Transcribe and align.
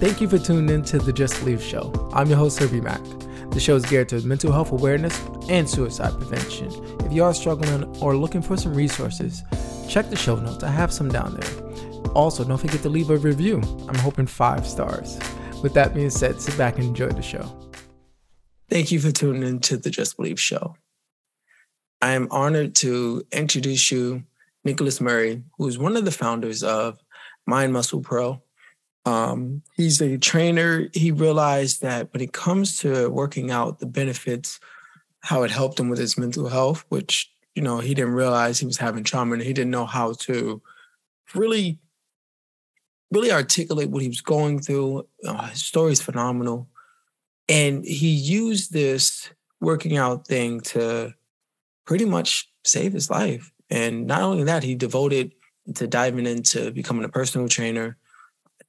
Thank 0.00 0.22
you 0.22 0.28
for 0.30 0.38
tuning 0.38 0.74
in 0.74 0.82
to 0.84 0.98
the 0.98 1.12
Just 1.12 1.38
Believe 1.40 1.62
Show. 1.62 1.92
I'm 2.14 2.26
your 2.30 2.38
host, 2.38 2.58
Herbie 2.58 2.80
Mack. 2.80 3.02
The 3.50 3.60
show 3.60 3.76
is 3.76 3.84
geared 3.84 4.08
towards 4.08 4.24
mental 4.24 4.50
health 4.50 4.72
awareness 4.72 5.20
and 5.50 5.68
suicide 5.68 6.14
prevention. 6.14 6.72
If 7.04 7.12
you 7.12 7.22
are 7.22 7.34
struggling 7.34 7.84
or 7.98 8.16
looking 8.16 8.40
for 8.40 8.56
some 8.56 8.72
resources, 8.72 9.42
check 9.90 10.08
the 10.08 10.16
show 10.16 10.36
notes. 10.36 10.64
I 10.64 10.70
have 10.70 10.90
some 10.90 11.10
down 11.10 11.34
there. 11.38 12.12
Also, 12.14 12.44
don't 12.44 12.56
forget 12.56 12.80
to 12.80 12.88
leave 12.88 13.10
a 13.10 13.18
review. 13.18 13.60
I'm 13.88 13.94
hoping 13.96 14.24
five 14.24 14.66
stars. 14.66 15.18
With 15.62 15.74
that 15.74 15.92
being 15.92 16.08
said, 16.08 16.40
sit 16.40 16.56
back 16.56 16.76
and 16.76 16.84
enjoy 16.84 17.10
the 17.10 17.20
show. 17.20 17.54
Thank 18.70 18.90
you 18.90 19.00
for 19.00 19.12
tuning 19.12 19.42
in 19.42 19.60
to 19.60 19.76
the 19.76 19.90
Just 19.90 20.16
Believe 20.16 20.40
Show. 20.40 20.76
I 22.00 22.12
am 22.12 22.26
honored 22.30 22.74
to 22.76 23.22
introduce 23.32 23.92
you 23.92 24.22
Nicholas 24.64 24.98
Murray, 24.98 25.42
who 25.58 25.68
is 25.68 25.76
one 25.76 25.98
of 25.98 26.06
the 26.06 26.10
founders 26.10 26.62
of 26.62 26.98
Mind 27.46 27.74
Muscle 27.74 28.00
Pro. 28.00 28.40
Um, 29.06 29.62
he's 29.76 30.00
a 30.00 30.18
trainer. 30.18 30.88
He 30.92 31.10
realized 31.10 31.82
that 31.82 32.12
when 32.12 32.22
it 32.22 32.32
comes 32.32 32.76
to 32.78 33.08
working 33.08 33.50
out, 33.50 33.78
the 33.78 33.86
benefits, 33.86 34.60
how 35.20 35.42
it 35.42 35.50
helped 35.50 35.80
him 35.80 35.88
with 35.88 35.98
his 35.98 36.18
mental 36.18 36.48
health, 36.48 36.84
which 36.88 37.30
you 37.54 37.62
know 37.62 37.78
he 37.78 37.94
didn't 37.94 38.14
realize 38.14 38.58
he 38.58 38.66
was 38.66 38.76
having 38.78 39.04
trauma, 39.04 39.34
and 39.34 39.42
he 39.42 39.52
didn't 39.52 39.70
know 39.70 39.86
how 39.86 40.12
to 40.12 40.60
really, 41.34 41.78
really 43.10 43.32
articulate 43.32 43.90
what 43.90 44.02
he 44.02 44.08
was 44.08 44.20
going 44.20 44.60
through. 44.60 45.06
Uh, 45.26 45.48
his 45.48 45.64
story 45.64 45.92
is 45.92 46.02
phenomenal, 46.02 46.68
and 47.48 47.84
he 47.84 48.08
used 48.10 48.72
this 48.72 49.30
working 49.60 49.96
out 49.96 50.26
thing 50.26 50.60
to 50.60 51.14
pretty 51.84 52.04
much 52.04 52.50
save 52.64 52.92
his 52.92 53.10
life. 53.10 53.50
And 53.68 54.06
not 54.06 54.22
only 54.22 54.44
that, 54.44 54.62
he 54.62 54.74
devoted 54.74 55.32
to 55.74 55.86
diving 55.86 56.26
into 56.26 56.70
becoming 56.70 57.04
a 57.04 57.08
personal 57.08 57.48
trainer, 57.48 57.96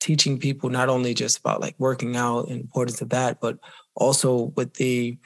teaching 0.01 0.39
people 0.39 0.69
not 0.69 0.89
only 0.89 1.13
just 1.13 1.37
about 1.37 1.61
like 1.61 1.75
working 1.77 2.17
out 2.17 2.49
and 2.49 2.59
importance 2.59 3.01
of 3.01 3.09
that, 3.09 3.39
but 3.39 3.57
also 3.95 4.51
with 4.57 4.73
the 4.73 5.17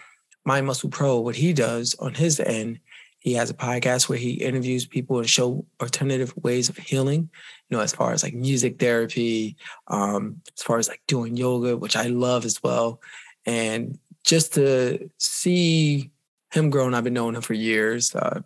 Mind 0.43 0.67
Muscle 0.67 0.89
Pro, 0.89 1.19
what 1.19 1.35
he 1.35 1.53
does 1.53 1.95
on 1.95 2.13
his 2.13 2.39
end, 2.39 2.79
he 3.19 3.33
has 3.33 3.49
a 3.49 3.55
podcast 3.55 4.07
where 4.07 4.19
he 4.19 4.33
interviews 4.33 4.85
people 4.85 5.17
and 5.17 5.27
show 5.27 5.65
alternative 5.81 6.31
ways 6.43 6.69
of 6.69 6.77
healing, 6.77 7.29
you 7.69 7.77
know, 7.77 7.81
as 7.81 7.93
far 7.93 8.11
as 8.11 8.21
like 8.21 8.35
music 8.35 8.77
therapy, 8.77 9.55
um, 9.87 10.41
as 10.55 10.61
far 10.61 10.77
as 10.77 10.87
like 10.87 11.01
doing 11.07 11.35
yoga, 11.35 11.75
which 11.75 11.95
I 11.95 12.03
love 12.07 12.45
as 12.45 12.61
well. 12.61 13.01
And 13.47 13.97
just 14.23 14.53
to 14.55 15.09
see 15.17 16.11
him 16.51 16.69
growing, 16.69 16.93
I've 16.93 17.03
been 17.03 17.13
knowing 17.13 17.35
him 17.35 17.41
for 17.41 17.53
years. 17.53 18.13
Uh, 18.13 18.41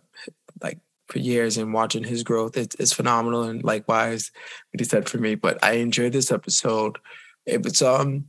like 0.62 0.78
for 1.10 1.18
years 1.18 1.56
and 1.56 1.72
watching 1.72 2.04
his 2.04 2.22
growth 2.22 2.56
it's, 2.56 2.92
phenomenal 2.92 3.44
and 3.44 3.64
likewise 3.64 4.30
what 4.70 4.80
he 4.80 4.84
said 4.84 5.08
for 5.08 5.18
me 5.18 5.34
but 5.34 5.62
i 5.62 5.72
enjoyed 5.72 6.12
this 6.12 6.32
episode. 6.32 6.98
It 7.46 7.62
was 7.62 7.82
um 7.82 8.26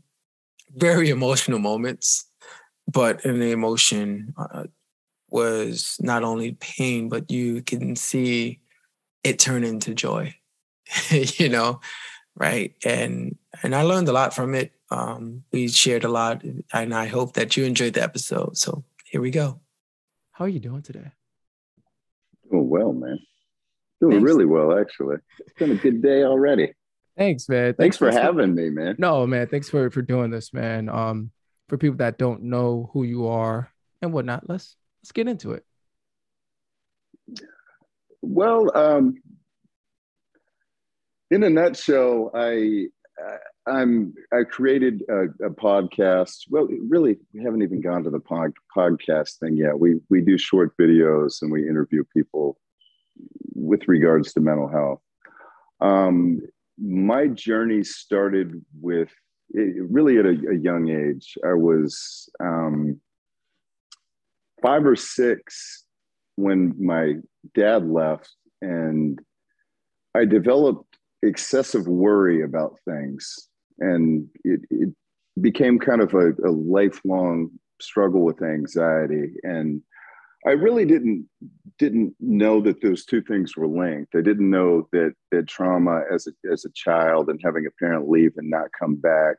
very 0.76 1.10
emotional 1.10 1.60
moments 1.60 2.26
but 2.88 3.24
in 3.26 3.40
the 3.40 3.52
emotion 3.52 4.34
uh, 4.38 4.64
was 5.30 5.98
not 6.00 6.24
only 6.24 6.54
pain 6.54 7.10
but 7.10 7.30
you 7.32 7.62
can 7.62 7.96
see 7.96 8.60
it 9.24 9.40
turn 9.40 9.64
into 9.64 9.94
joy 9.94 10.34
you 11.10 11.50
know 11.50 11.80
right? 12.36 12.74
And 12.86 13.38
and 13.62 13.76
i 13.76 13.82
learned 13.84 14.08
a 14.08 14.14
lot 14.14 14.34
from 14.34 14.56
it. 14.56 14.72
Um 14.90 15.44
we 15.52 15.68
shared 15.68 16.04
a 16.04 16.10
lot 16.10 16.44
and 16.74 16.94
i 16.94 17.06
hope 17.06 17.34
that 17.34 17.58
you 17.58 17.66
enjoyed 17.66 17.94
the 17.94 18.04
episode. 18.04 18.58
So 18.58 18.84
here 19.06 19.22
we 19.22 19.32
go. 19.32 19.60
How 20.32 20.46
are 20.46 20.50
you 20.50 20.60
doing 20.60 20.82
today 20.82 21.12
Doing 22.52 22.70
well, 22.70 22.94
man. 22.94 23.20
Doing 24.02 24.14
Thanks. 24.14 24.26
really 24.26 24.46
well, 24.46 24.78
actually. 24.78 25.18
It's 25.40 25.54
been 25.54 25.72
a 25.72 25.76
good 25.76 26.02
day 26.02 26.24
already. 26.24 26.74
Thanks, 27.18 27.48
man. 27.48 27.74
Thanks, 27.74 27.78
Thanks 27.78 27.98
for, 27.98 28.12
for 28.12 28.20
having 28.20 28.56
me, 28.56 28.70
man. 28.70 28.96
No, 28.98 29.26
man. 29.28 29.48
Thanks 29.48 29.70
for 29.70 29.90
for 29.90 30.02
doing 30.02 30.32
this, 30.32 30.54
man. 30.54 30.90
Um, 30.90 31.32
for 31.70 31.78
people 31.78 31.98
that 31.98 32.18
don't 32.18 32.44
know 32.44 32.90
who 32.94 33.04
you 33.04 33.28
are 33.28 33.72
and 34.02 34.12
whatnot, 34.12 34.50
let's 34.50 34.76
let's 35.02 35.12
get 35.12 35.28
into 35.28 35.52
it. 35.52 35.66
Well, 38.22 38.76
um, 38.76 39.16
in 41.30 41.44
a 41.44 41.50
nutshell, 41.50 42.32
I 42.34 42.88
I'm 43.68 44.14
I 44.34 44.44
created 44.44 45.04
a, 45.08 45.46
a, 45.46 45.50
podcast. 45.50 46.46
Well, 46.50 46.68
really, 46.88 47.18
we 47.34 47.44
haven't 47.44 47.62
even 47.62 47.80
gone 47.80 48.04
to 48.04 48.10
the 48.10 48.20
pod, 48.20 48.54
podcast 48.76 49.38
thing 49.38 49.56
yet. 49.56 49.80
We 49.80 50.00
we 50.10 50.22
do 50.22 50.38
short 50.38 50.76
videos 50.78 51.42
and 51.42 51.52
we 51.52 51.70
interview 51.70 52.04
people 52.12 52.60
with 53.54 53.88
regards 53.88 54.34
to 54.34 54.40
mental 54.40 54.68
health. 54.68 55.02
Um, 55.80 56.42
my 56.80 57.28
journey 57.28 57.84
started 57.84 58.66
with 58.82 59.10
really 59.54 60.18
at 60.18 60.26
a, 60.26 60.38
a, 60.52 60.56
young 60.56 60.90
age. 60.90 61.38
I 61.46 61.54
was 61.54 62.30
um, 62.40 63.00
five 64.62 64.86
or 64.86 64.96
six 64.96 65.86
when 66.36 66.74
my 66.84 67.16
dad 67.54 67.88
left, 67.88 68.34
and 68.62 69.20
I 70.16 70.26
developed 70.26 70.98
excessive 71.22 71.88
worry 71.88 72.42
about 72.42 72.80
things 72.86 73.50
and 73.82 74.28
it, 74.44 74.62
it 74.70 74.90
became 75.42 75.80
kind 75.80 76.02
of 76.02 76.14
a, 76.14 76.32
a 76.46 76.52
lifelong 76.52 77.50
struggle 77.80 78.22
with 78.22 78.42
anxiety 78.42 79.34
and 79.44 79.82
I 80.46 80.52
really 80.52 80.86
didn't 80.86 81.28
didn't 81.78 82.16
know 82.20 82.62
that 82.62 82.82
those 82.82 83.06
two 83.06 83.22
things 83.22 83.56
were 83.56 83.68
linked. 83.68 84.16
I 84.16 84.22
didn't 84.22 84.50
know 84.50 84.88
that 84.92 85.14
that 85.32 85.48
trauma 85.48 86.02
as 86.12 86.28
a 86.28 86.52
as 86.52 86.66
a 86.66 86.72
child 86.74 87.30
and 87.30 87.40
having 87.44 87.68
a 87.68 87.84
parent 87.84 88.10
leave 88.10 88.34
and 88.38 88.50
not 88.50 88.68
come 88.78 88.96
back 88.96 89.36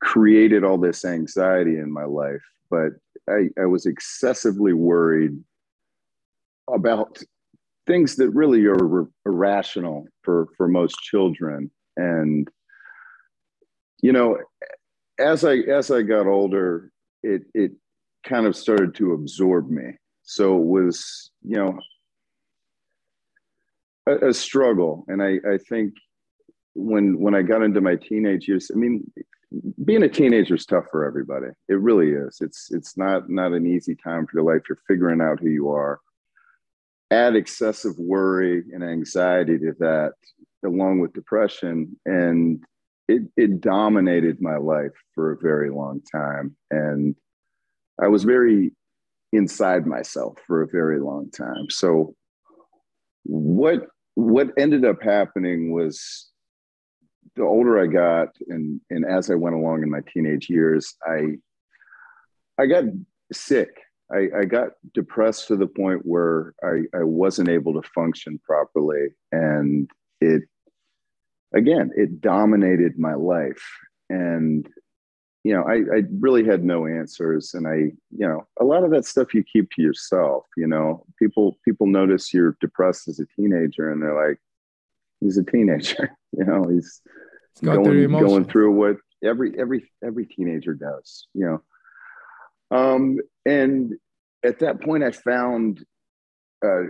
created 0.00 0.62
all 0.62 0.78
this 0.78 1.04
anxiety 1.04 1.78
in 1.78 1.92
my 1.92 2.04
life. 2.04 2.42
But 2.70 2.90
I, 3.28 3.48
I 3.60 3.66
was 3.66 3.86
excessively 3.86 4.72
worried 4.72 5.36
about 6.72 7.20
things 7.86 8.16
that 8.16 8.30
really 8.30 8.66
are 8.66 9.08
irrational 9.26 10.06
for 10.22 10.48
for 10.56 10.68
most 10.68 10.96
children. 11.00 11.70
And 11.96 12.48
you 14.02 14.12
know, 14.12 14.38
as 15.18 15.44
I 15.44 15.56
as 15.56 15.90
I 15.90 16.02
got 16.02 16.26
older, 16.26 16.90
it 17.22 17.42
it 17.54 17.72
kind 18.24 18.46
of 18.46 18.56
started 18.56 18.94
to 18.96 19.12
absorb 19.12 19.70
me. 19.70 19.94
So 20.22 20.56
it 20.58 20.64
was, 20.64 21.30
you 21.42 21.56
know, 21.56 21.78
a, 24.06 24.28
a 24.28 24.34
struggle. 24.34 25.04
And 25.08 25.22
I, 25.22 25.38
I 25.50 25.58
think 25.68 25.94
when 26.74 27.18
when 27.18 27.34
I 27.34 27.42
got 27.42 27.62
into 27.62 27.80
my 27.80 27.96
teenage 27.96 28.48
years, 28.48 28.70
I 28.72 28.78
mean, 28.78 29.10
being 29.84 30.02
a 30.02 30.08
teenager 30.08 30.54
is 30.54 30.66
tough 30.66 30.86
for 30.90 31.04
everybody. 31.04 31.48
It 31.68 31.80
really 31.80 32.10
is. 32.10 32.38
It's 32.40 32.68
it's 32.70 32.96
not 32.96 33.28
not 33.28 33.52
an 33.52 33.66
easy 33.66 33.94
time 33.94 34.26
for 34.26 34.38
your 34.38 34.54
life. 34.54 34.62
You're 34.68 34.78
figuring 34.86 35.20
out 35.20 35.40
who 35.40 35.48
you 35.48 35.70
are. 35.70 36.00
Add 37.10 37.36
excessive 37.36 37.98
worry 37.98 38.64
and 38.72 38.84
anxiety 38.84 39.58
to 39.58 39.74
that, 39.78 40.12
along 40.62 41.00
with 41.00 41.14
depression, 41.14 41.98
and 42.04 42.62
it, 43.08 43.22
it 43.36 43.60
dominated 43.60 44.40
my 44.40 44.56
life 44.56 44.92
for 45.14 45.32
a 45.32 45.38
very 45.38 45.70
long 45.70 46.02
time. 46.12 46.54
And 46.70 47.16
I 48.00 48.08
was 48.08 48.24
very 48.24 48.72
inside 49.32 49.86
myself 49.86 50.38
for 50.46 50.62
a 50.62 50.68
very 50.68 51.00
long 51.00 51.30
time. 51.30 51.68
So 51.70 52.14
what 53.24 53.86
what 54.14 54.48
ended 54.56 54.84
up 54.84 55.02
happening 55.02 55.72
was 55.72 56.28
the 57.36 57.42
older 57.42 57.80
I 57.80 57.86
got 57.86 58.28
and 58.48 58.80
and 58.90 59.04
as 59.04 59.30
I 59.30 59.34
went 59.34 59.56
along 59.56 59.82
in 59.82 59.90
my 59.90 60.00
teenage 60.12 60.48
years, 60.50 60.94
I 61.06 61.38
I 62.58 62.66
got 62.66 62.84
sick. 63.32 63.70
I, 64.10 64.28
I 64.38 64.44
got 64.46 64.70
depressed 64.94 65.48
to 65.48 65.56
the 65.56 65.66
point 65.66 66.00
where 66.04 66.54
I, 66.64 66.84
I 66.96 67.02
wasn't 67.02 67.50
able 67.50 67.74
to 67.74 67.88
function 67.90 68.40
properly. 68.42 69.08
And 69.32 69.90
it 70.22 70.44
again, 71.54 71.90
it 71.96 72.20
dominated 72.20 72.98
my 72.98 73.14
life. 73.14 73.62
And, 74.10 74.68
you 75.44 75.54
know, 75.54 75.62
I, 75.62 75.76
I 75.96 76.02
really 76.18 76.44
had 76.44 76.64
no 76.64 76.86
answers. 76.86 77.54
And 77.54 77.66
I, 77.66 77.92
you 78.10 78.26
know, 78.26 78.46
a 78.60 78.64
lot 78.64 78.84
of 78.84 78.90
that 78.90 79.06
stuff 79.06 79.34
you 79.34 79.44
keep 79.44 79.70
to 79.72 79.82
yourself, 79.82 80.44
you 80.56 80.66
know, 80.66 81.04
people, 81.18 81.58
people 81.64 81.86
notice 81.86 82.34
you're 82.34 82.56
depressed 82.60 83.08
as 83.08 83.20
a 83.20 83.26
teenager 83.36 83.90
and 83.90 84.02
they're 84.02 84.28
like, 84.28 84.38
he's 85.20 85.38
a 85.38 85.44
teenager, 85.44 86.10
you 86.32 86.44
know, 86.44 86.64
he's, 86.68 87.00
going, 87.64 88.08
going 88.08 88.44
through 88.44 88.70
what 88.70 88.96
every, 89.24 89.58
every, 89.58 89.90
every 90.04 90.26
teenager 90.26 90.74
does, 90.74 91.26
you 91.34 91.44
know? 92.70 92.76
Um, 92.76 93.18
and 93.46 93.94
at 94.44 94.60
that 94.60 94.80
point 94.82 95.02
I 95.02 95.10
found, 95.10 95.84
uh, 96.64 96.82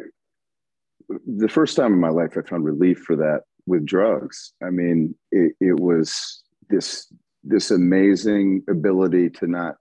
the 1.27 1.49
first 1.49 1.77
time 1.77 1.95
in 1.95 2.01
my 2.01 2.11
life 2.11 2.37
I 2.37 2.43
found 2.43 2.65
relief 2.65 2.99
for 2.99 3.17
that 3.17 3.43
with 3.69 3.87
drugs. 3.87 4.53
I 4.63 4.71
mean, 4.71 5.15
it, 5.31 5.53
it 5.61 5.79
was 5.79 6.43
this 6.71 7.13
this 7.45 7.71
amazing 7.71 8.65
ability 8.69 9.31
to 9.31 9.47
not 9.47 9.77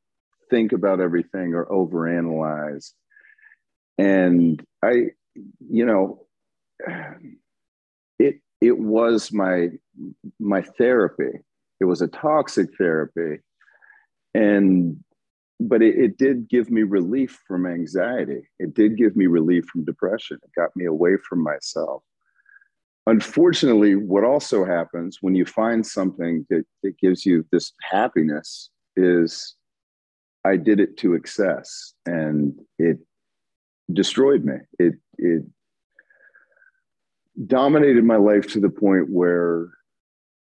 think 0.49 0.71
about 0.71 1.01
everything 1.01 1.53
or 1.53 1.65
overanalyze. 1.65 2.91
And 3.97 4.63
I, 4.83 5.11
you 5.69 5.85
know, 5.85 6.25
it 8.19 8.39
it 8.61 8.77
was 8.77 9.31
my 9.31 9.69
my 10.39 10.61
therapy. 10.61 11.39
it 11.79 11.85
was 11.85 12.01
a 12.01 12.07
toxic 12.07 12.69
therapy 12.77 13.41
and 14.33 14.97
but 15.59 15.81
it, 15.81 15.95
it, 15.97 16.17
did 16.17 16.47
give 16.47 16.69
me 16.69 16.83
relief 16.83 17.39
from 17.47 17.65
anxiety 17.65 18.41
it 18.59 18.73
did 18.75 18.95
give 18.95 19.15
me 19.15 19.25
relief 19.25 19.65
from 19.65 19.83
depression 19.85 20.37
it 20.43 20.51
got 20.55 20.75
me 20.75 20.85
away 20.85 21.17
from 21.27 21.41
myself 21.41 22.03
unfortunately 23.07 23.95
what 23.95 24.23
also 24.23 24.63
happens 24.63 25.17
when 25.21 25.35
you 25.35 25.45
find 25.45 25.85
something 25.85 26.45
that, 26.49 26.63
that 26.83 26.97
gives 26.99 27.25
you 27.25 27.45
this 27.51 27.73
happiness 27.81 28.69
is 28.95 29.55
i 30.45 30.55
did 30.55 30.79
it 30.79 30.95
to 30.97 31.15
excess 31.15 31.93
and 32.05 32.53
it 32.77 32.99
destroyed 33.91 34.43
me. 34.43 34.55
It 34.79 34.95
it 35.17 35.43
dominated 37.45 38.03
my 38.03 38.15
life 38.17 38.47
to 38.47 38.59
the 38.59 38.69
point 38.69 39.09
where 39.09 39.69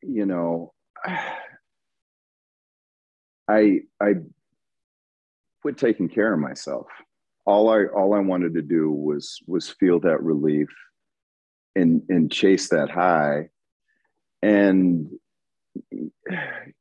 you 0.02 0.26
know 0.26 0.74
i 3.48 3.80
i 4.02 4.14
quit 5.62 5.78
taking 5.78 6.10
care 6.10 6.34
of 6.34 6.40
myself. 6.40 6.88
All 7.46 7.70
i 7.70 7.86
all 7.86 8.14
i 8.14 8.20
wanted 8.20 8.54
to 8.56 8.62
do 8.62 8.92
was 8.92 9.40
was 9.48 9.70
feel 9.70 10.00
that 10.02 10.22
relief 10.24 10.70
and 11.76 12.02
and 12.10 12.32
chase 12.32 12.70
that 12.70 12.90
high 12.90 13.50
and 14.42 15.10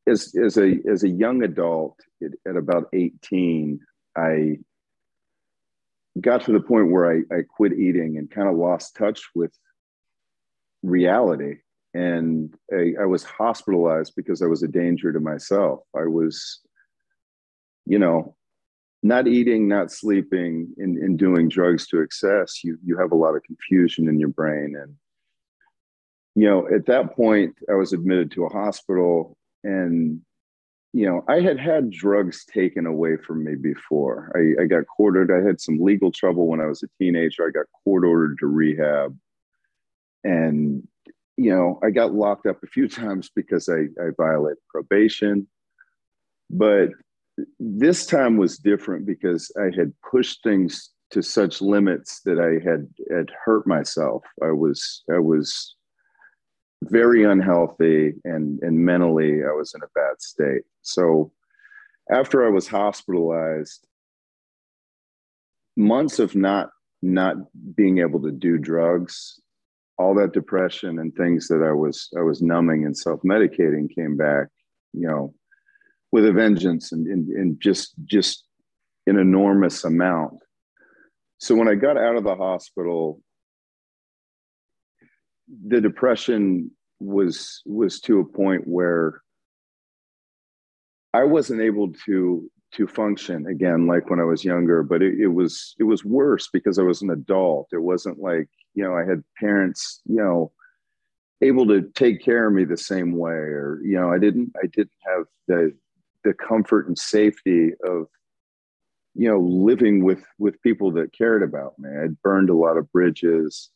as 0.06 0.34
as 0.34 0.56
a 0.56 0.78
as 0.90 1.04
a 1.04 1.08
young 1.08 1.42
adult 1.42 1.98
at, 2.22 2.32
at 2.48 2.56
about 2.56 2.88
18 2.92 3.80
i 4.16 4.56
got 6.20 6.44
to 6.44 6.52
the 6.52 6.60
point 6.60 6.90
where 6.90 7.10
I, 7.10 7.34
I 7.34 7.42
quit 7.48 7.72
eating 7.72 8.18
and 8.18 8.30
kind 8.30 8.48
of 8.48 8.56
lost 8.56 8.96
touch 8.96 9.22
with 9.34 9.52
reality 10.82 11.58
and 11.94 12.54
I, 12.72 12.94
I, 13.00 13.04
was 13.04 13.24
hospitalized 13.24 14.14
because 14.16 14.42
I 14.42 14.46
was 14.46 14.62
a 14.62 14.68
danger 14.68 15.12
to 15.12 15.20
myself. 15.20 15.80
I 15.94 16.04
was, 16.04 16.60
you 17.84 17.98
know, 17.98 18.36
not 19.02 19.26
eating, 19.26 19.66
not 19.66 19.90
sleeping, 19.90 20.72
and, 20.78 20.98
and 20.98 21.18
doing 21.18 21.48
drugs 21.48 21.86
to 21.88 22.00
excess. 22.00 22.62
You 22.62 22.78
you 22.84 22.98
have 22.98 23.12
a 23.12 23.16
lot 23.16 23.36
of 23.36 23.42
confusion 23.42 24.08
in 24.08 24.18
your 24.18 24.28
brain, 24.28 24.76
and 24.80 24.94
you 26.34 26.48
know, 26.48 26.68
at 26.68 26.86
that 26.86 27.14
point, 27.14 27.54
I 27.68 27.74
was 27.74 27.92
admitted 27.92 28.30
to 28.32 28.44
a 28.44 28.52
hospital, 28.52 29.36
and 29.64 30.20
you 30.92 31.06
know, 31.06 31.24
I 31.28 31.40
had 31.40 31.58
had 31.58 31.90
drugs 31.90 32.44
taken 32.44 32.84
away 32.84 33.16
from 33.16 33.44
me 33.44 33.54
before. 33.54 34.32
I, 34.34 34.62
I 34.62 34.66
got 34.66 34.86
court 34.86 35.16
ordered. 35.16 35.32
I 35.32 35.46
had 35.46 35.60
some 35.60 35.78
legal 35.78 36.10
trouble 36.10 36.48
when 36.48 36.60
I 36.60 36.66
was 36.66 36.82
a 36.82 36.88
teenager. 36.98 37.46
I 37.46 37.50
got 37.50 37.66
court 37.84 38.04
ordered 38.04 38.38
to 38.40 38.46
rehab, 38.46 39.16
and 40.24 40.86
you 41.36 41.50
know, 41.50 41.80
I 41.82 41.90
got 41.90 42.12
locked 42.12 42.46
up 42.46 42.62
a 42.62 42.66
few 42.66 42.86
times 43.02 43.30
because 43.34 43.68
I, 43.68 43.86
I 44.02 44.10
violated 44.16 44.58
probation. 44.68 45.48
But 46.50 46.90
this 47.58 48.06
time 48.06 48.36
was 48.36 48.58
different 48.58 49.06
because 49.06 49.50
I 49.58 49.74
had 49.76 49.92
pushed 50.08 50.42
things 50.42 50.90
to 51.10 51.22
such 51.22 51.60
limits 51.60 52.20
that 52.24 52.38
I 52.38 52.64
had 52.64 52.88
had 53.14 53.30
hurt 53.44 53.66
myself. 53.66 54.22
I 54.42 54.52
was 54.52 55.02
I 55.12 55.18
was 55.18 55.76
very 56.84 57.24
unhealthy 57.24 58.14
and 58.24 58.60
and 58.62 58.78
mentally 58.78 59.44
I 59.44 59.52
was 59.52 59.74
in 59.74 59.82
a 59.82 59.90
bad 59.94 60.20
state. 60.20 60.62
So 60.82 61.32
after 62.10 62.46
I 62.46 62.50
was 62.50 62.68
hospitalized, 62.68 63.86
months 65.76 66.18
of 66.18 66.34
not 66.34 66.70
not 67.02 67.36
being 67.74 67.98
able 67.98 68.20
to 68.22 68.30
do 68.30 68.58
drugs 68.58 69.40
all 70.00 70.14
that 70.14 70.32
depression 70.32 70.98
and 70.98 71.14
things 71.14 71.46
that 71.48 71.62
I 71.62 71.72
was 71.72 72.08
I 72.16 72.22
was 72.22 72.40
numbing 72.40 72.86
and 72.86 72.96
self 72.96 73.20
medicating 73.20 73.94
came 73.94 74.16
back, 74.16 74.48
you 74.94 75.06
know, 75.06 75.34
with 76.12 76.26
a 76.26 76.32
vengeance 76.32 76.92
and, 76.92 77.06
and, 77.06 77.28
and 77.28 77.60
just 77.60 77.94
just 78.04 78.44
an 79.06 79.18
enormous 79.18 79.84
amount. 79.84 80.38
So 81.38 81.54
when 81.54 81.68
I 81.68 81.74
got 81.74 81.96
out 81.96 82.16
of 82.16 82.24
the 82.24 82.36
hospital, 82.36 83.20
the 85.66 85.80
depression 85.80 86.70
was 86.98 87.62
was 87.64 88.00
to 88.00 88.20
a 88.20 88.24
point 88.24 88.66
where 88.66 89.22
I 91.14 91.24
wasn't 91.24 91.62
able 91.62 91.92
to 92.06 92.50
to 92.72 92.86
function 92.86 93.46
again 93.46 93.88
like 93.88 94.10
when 94.10 94.20
I 94.20 94.24
was 94.24 94.44
younger, 94.44 94.82
but 94.82 95.02
it, 95.02 95.18
it 95.18 95.28
was 95.28 95.74
it 95.78 95.84
was 95.84 96.04
worse 96.04 96.48
because 96.52 96.78
I 96.78 96.82
was 96.82 97.02
an 97.02 97.10
adult. 97.10 97.68
It 97.72 97.82
wasn't 97.82 98.18
like 98.18 98.48
you 98.74 98.84
know, 98.84 98.94
I 98.94 99.04
had 99.04 99.24
parents, 99.38 100.00
you 100.06 100.16
know, 100.16 100.52
able 101.42 101.66
to 101.66 101.90
take 101.94 102.22
care 102.22 102.46
of 102.46 102.52
me 102.52 102.64
the 102.64 102.76
same 102.76 103.16
way, 103.16 103.32
or 103.32 103.80
you 103.82 103.98
know, 103.98 104.12
I 104.12 104.18
didn't, 104.18 104.52
I 104.62 104.66
didn't 104.66 104.92
have 105.06 105.24
the 105.48 105.74
the 106.24 106.34
comfort 106.34 106.86
and 106.88 106.98
safety 106.98 107.72
of 107.84 108.06
you 109.14 109.28
know 109.28 109.40
living 109.40 110.04
with 110.04 110.24
with 110.38 110.60
people 110.62 110.90
that 110.92 111.12
cared 111.12 111.42
about 111.42 111.78
me. 111.78 111.90
I'd 111.90 112.20
burned 112.22 112.50
a 112.50 112.54
lot 112.54 112.76
of 112.76 112.90
bridges. 112.92 113.70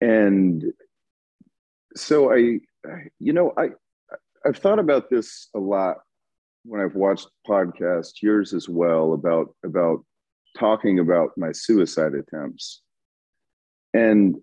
And 0.00 0.64
so 1.96 2.32
i 2.32 2.58
you 3.18 3.32
know 3.32 3.52
i 3.56 3.70
i've 4.46 4.56
thought 4.56 4.78
about 4.78 5.10
this 5.10 5.48
a 5.56 5.58
lot 5.58 5.96
when 6.64 6.80
i've 6.80 6.94
watched 6.94 7.26
podcasts 7.48 8.22
yours 8.22 8.54
as 8.54 8.68
well 8.68 9.14
about 9.14 9.48
about 9.64 10.04
talking 10.58 10.98
about 10.98 11.30
my 11.36 11.52
suicide 11.52 12.14
attempts. 12.14 12.82
And, 13.94 14.36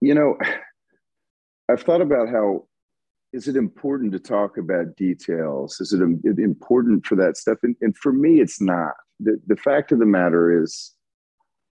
you 0.00 0.14
know, 0.14 0.36
I've 1.70 1.82
thought 1.82 2.00
about 2.00 2.28
how 2.28 2.66
is 3.36 3.48
it 3.48 3.56
important 3.56 4.12
to 4.12 4.18
talk 4.18 4.56
about 4.56 4.96
details? 4.96 5.78
Is 5.82 5.92
it 5.92 6.00
important 6.00 7.04
for 7.04 7.16
that 7.16 7.36
stuff? 7.36 7.58
And, 7.62 7.76
and 7.82 7.94
for 7.94 8.10
me, 8.10 8.40
it's 8.40 8.62
not. 8.62 8.94
The, 9.20 9.38
the 9.46 9.56
fact 9.56 9.92
of 9.92 9.98
the 9.98 10.06
matter 10.06 10.62
is, 10.62 10.94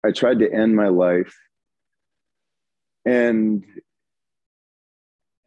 I 0.03 0.11
tried 0.11 0.39
to 0.39 0.51
end 0.51 0.75
my 0.75 0.87
life 0.87 1.37
and 3.05 3.63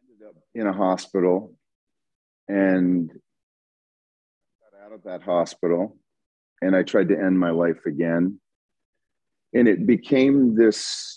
ended 0.07 0.25
up 0.25 0.35
in 0.53 0.67
a 0.67 0.71
hospital 0.71 1.53
and 2.47 3.09
got 3.09 4.85
out 4.85 4.93
of 4.93 5.03
that 5.03 5.21
hospital 5.21 5.97
and 6.61 6.77
I 6.77 6.83
tried 6.83 7.09
to 7.09 7.19
end 7.19 7.37
my 7.37 7.49
life 7.49 7.85
again 7.85 8.39
and 9.53 9.67
it 9.67 9.85
became 9.85 10.55
this 10.55 11.14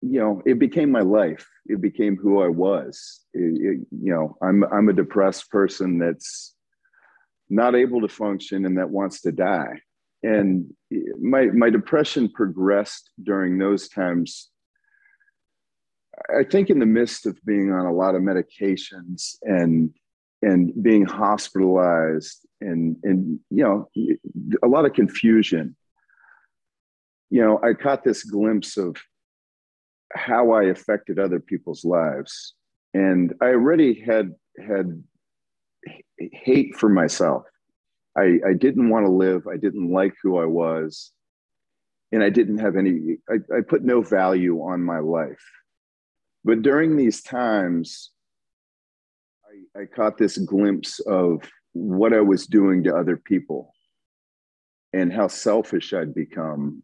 you 0.00 0.20
know 0.20 0.42
it 0.46 0.58
became 0.58 0.90
my 0.90 1.00
life. 1.00 1.48
It 1.66 1.80
became 1.80 2.16
who 2.16 2.42
i 2.42 2.48
was. 2.48 3.20
It, 3.34 3.40
it, 3.60 3.86
you 3.90 4.12
know 4.14 4.36
i'm 4.42 4.64
i'm 4.72 4.88
a 4.88 4.92
depressed 4.92 5.50
person 5.50 5.98
that's 5.98 6.54
not 7.50 7.74
able 7.74 8.00
to 8.02 8.08
function 8.08 8.66
and 8.66 8.78
that 8.78 8.90
wants 8.90 9.22
to 9.22 9.32
die. 9.32 9.80
And 10.22 10.72
my 11.20 11.46
my 11.46 11.70
depression 11.70 12.28
progressed 12.28 13.10
during 13.22 13.58
those 13.58 13.88
times. 13.88 14.50
I 16.36 16.42
think 16.42 16.68
in 16.68 16.80
the 16.80 16.86
midst 16.86 17.26
of 17.26 17.38
being 17.44 17.70
on 17.72 17.86
a 17.86 17.92
lot 17.92 18.16
of 18.16 18.22
medications 18.22 19.36
and 19.42 19.94
and 20.42 20.72
being 20.82 21.04
hospitalized 21.04 22.44
and 22.60 22.96
and 23.04 23.38
you 23.50 23.62
know 23.62 23.88
a 24.62 24.66
lot 24.66 24.84
of 24.84 24.92
confusion 24.94 25.76
you 27.30 27.42
know, 27.42 27.60
I 27.62 27.74
caught 27.74 28.04
this 28.04 28.24
glimpse 28.24 28.76
of 28.76 28.96
how 30.12 30.52
I 30.52 30.64
affected 30.64 31.18
other 31.18 31.40
people's 31.40 31.84
lives. 31.84 32.54
And 32.94 33.34
I 33.40 33.46
already 33.46 34.00
had 34.00 34.34
had 34.58 35.02
hate 36.18 36.74
for 36.76 36.88
myself. 36.88 37.44
I, 38.16 38.40
I 38.46 38.52
didn't 38.54 38.88
want 38.88 39.06
to 39.06 39.12
live. 39.12 39.46
I 39.46 39.56
didn't 39.56 39.92
like 39.92 40.14
who 40.22 40.38
I 40.38 40.44
was. 40.44 41.12
And 42.10 42.22
I 42.22 42.30
didn't 42.30 42.58
have 42.58 42.76
any, 42.76 43.18
I, 43.28 43.34
I 43.56 43.60
put 43.60 43.84
no 43.84 44.00
value 44.00 44.62
on 44.62 44.82
my 44.82 44.98
life. 44.98 45.44
But 46.44 46.62
during 46.62 46.96
these 46.96 47.22
times, 47.22 48.10
I, 49.76 49.82
I 49.82 49.84
caught 49.84 50.16
this 50.16 50.38
glimpse 50.38 51.00
of 51.00 51.42
what 51.72 52.12
I 52.12 52.20
was 52.20 52.46
doing 52.46 52.82
to 52.84 52.96
other 52.96 53.16
people 53.16 53.74
and 54.92 55.12
how 55.12 55.28
selfish 55.28 55.92
I'd 55.92 56.14
become 56.14 56.82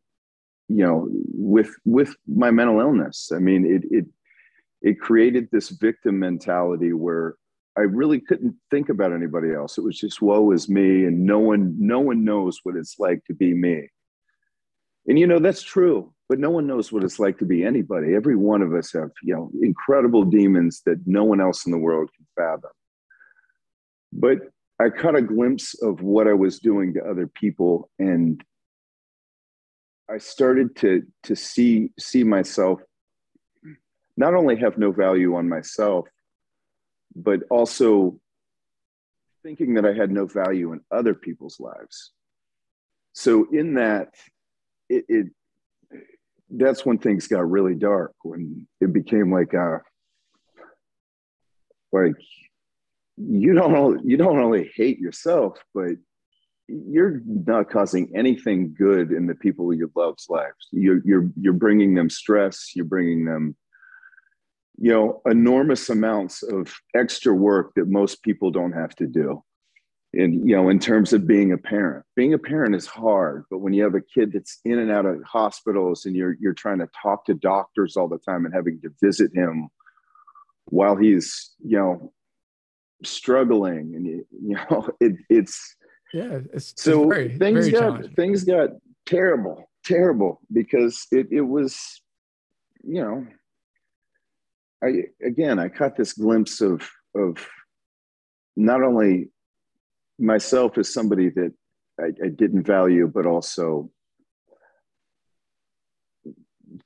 you 0.69 0.85
know 0.85 1.09
with 1.33 1.71
with 1.85 2.15
my 2.27 2.51
mental 2.51 2.81
illness. 2.81 3.31
I 3.35 3.39
mean 3.39 3.67
it 3.67 3.85
it 3.91 4.07
it 4.83 5.01
created 5.01 5.49
this 5.51 5.71
victim 5.71 6.19
mentality 6.19 6.93
where 6.93 7.37
i 7.77 7.81
really 7.81 8.21
couldn't 8.21 8.55
think 8.71 8.89
about 8.89 9.13
anybody 9.13 9.53
else. 9.53 9.79
It 9.79 9.85
was 9.85 9.99
just 9.99 10.23
woe 10.23 10.53
is 10.53 10.69
me 10.69 11.05
and 11.05 11.25
no 11.25 11.39
one 11.39 11.75
no 11.79 12.01
one 12.01 12.25
knows 12.25 12.61
what 12.63 12.77
it's 12.77 12.99
like 12.99 13.25
to 13.27 13.35
be 13.35 13.55
me. 13.55 13.89
And 15.07 15.19
you 15.19 15.27
know 15.27 15.39
that's 15.39 15.63
true 15.63 16.13
but 16.29 16.39
no 16.39 16.49
one 16.49 16.67
knows 16.67 16.91
what 16.91 17.05
it's 17.05 17.19
like 17.19 17.39
to 17.39 17.45
be 17.45 17.63
anybody. 17.63 18.15
Every 18.15 18.35
one 18.35 18.63
of 18.63 18.75
us 18.75 18.93
have 18.93 19.11
you 19.23 19.35
know 19.35 19.51
incredible 19.63 20.25
demons 20.25 20.83
that 20.87 20.99
no 21.07 21.25
one 21.25 21.41
else 21.41 21.67
in 21.67 21.73
the 21.73 21.79
world 21.79 22.11
can 22.17 22.27
fathom. 22.37 22.71
But 24.13 24.39
i 24.81 24.89
caught 24.89 25.17
a 25.17 25.23
glimpse 25.23 25.75
of 25.83 26.03
what 26.03 26.27
i 26.27 26.33
was 26.33 26.59
doing 26.59 26.93
to 26.95 27.05
other 27.05 27.27
people 27.27 27.91
and 27.99 28.43
I 30.11 30.19
started 30.19 30.77
to 30.77 31.03
to 31.25 31.37
see 31.37 31.91
see 31.99 32.25
myself 32.25 32.81
not 34.17 34.35
only 34.35 34.57
have 34.57 34.79
no 34.79 34.93
value 34.93 35.35
on 35.35 35.49
myself, 35.49 36.07
but 37.17 37.41
also 37.51 38.21
thinking 39.43 39.75
that 39.75 39.85
I 39.85 39.93
had 39.93 40.11
no 40.11 40.27
value 40.27 40.73
in 40.73 40.81
other 40.91 41.15
people's 41.15 41.59
lives. 41.59 42.13
So 43.13 43.47
in 43.53 43.75
that, 43.75 44.15
it, 44.89 45.05
it 45.09 45.27
that's 46.51 46.85
when 46.85 46.99
things 46.99 47.27
got 47.27 47.49
really 47.51 47.75
dark 47.75 48.15
when 48.23 48.67
it 48.81 48.93
became 48.93 49.33
like 49.33 49.55
a 49.55 49.81
like 51.93 52.15
you 53.17 53.55
don't 53.55 54.05
you 54.05 54.17
don't 54.17 54.39
only 54.39 54.71
hate 54.77 54.99
yourself 54.99 55.59
but 55.75 55.93
you're 56.69 57.21
not 57.27 57.71
causing 57.71 58.11
anything 58.17 58.75
good 58.77 59.13
in 59.13 59.27
the 59.27 59.35
people 59.35 59.73
you 59.75 59.91
love's 59.95 60.27
lives. 60.29 60.69
You're 60.73 61.01
you're 61.05 61.31
you're 61.41 61.53
bringing 61.53 61.95
them 61.95 62.11
stress. 62.11 62.73
You're 62.75 62.87
bringing 62.87 63.25
them 63.25 63.57
you 64.79 64.93
know 64.93 65.23
enormous 65.27 65.89
amounts 65.91 66.43
of 66.43 66.75
extra 66.95 67.35
work 67.35 67.73
that 67.77 67.89
most 67.89 68.23
people 68.23 68.51
don't 68.51 68.73
have 68.73 68.95
to 68.97 69.07
do. 69.07 69.43
And 70.15 70.49
you 70.49 70.57
know 70.57 70.69
in 70.69 70.79
terms 70.79 71.13
of 71.13 71.27
being 71.27 71.53
a 71.53 71.59
parent 71.59 72.05
being 72.15 72.35
a 72.35 72.39
parent 72.39 72.77
is 72.77 72.87
hard 72.87 73.47
but 73.51 73.59
when 73.59 73.73
you 73.73 73.83
have 73.83 73.97
a 73.97 74.01
kid 74.01 74.33
that's 74.33 74.61
in 74.65 74.79
and 74.79 74.89
out 74.89 75.07
of 75.07 75.21
hospitals 75.25 76.05
and 76.05 76.15
you're 76.15 76.37
you're 76.39 76.55
trying 76.55 76.79
to 76.79 76.89
talk 77.03 77.25
to 77.25 77.35
doctors 77.35 77.97
all 77.97 78.07
the 78.07 78.19
time 78.19 78.45
and 78.45 78.55
having 78.55 78.81
to 78.83 78.91
visit 79.03 79.33
him 79.35 79.69
while 80.67 80.95
he's 80.95 81.51
you 81.65 81.77
know 81.77 82.13
struggling 83.03 83.95
and 83.97 84.07
you, 84.07 84.25
know 84.71 84.89
it, 85.01 85.17
it's 85.29 85.75
yeah 86.15 86.39
it's 86.53 86.73
so 86.77 87.09
very, 87.09 87.37
things 87.37 87.69
very 87.69 87.73
got 87.73 88.15
things 88.15 88.45
got 88.45 88.71
terrible 89.05 89.69
terrible 89.85 90.41
because 90.53 91.07
it, 91.11 91.27
it 91.31 91.43
was 91.43 92.01
you 92.83 93.03
know 93.03 93.27
i 94.83 95.03
again 95.23 95.59
i 95.59 95.69
caught 95.69 95.97
this 95.97 96.13
glimpse 96.15 96.61
of 96.61 96.89
of 97.15 97.37
not 98.57 98.83
only 98.83 99.29
myself 100.19 100.79
as 100.79 100.93
somebody 100.93 101.29
that 101.31 101.53
I, 102.01 102.07
I 102.25 102.29
didn't 102.29 102.65
value, 102.65 103.11
but 103.13 103.27
also 103.27 103.91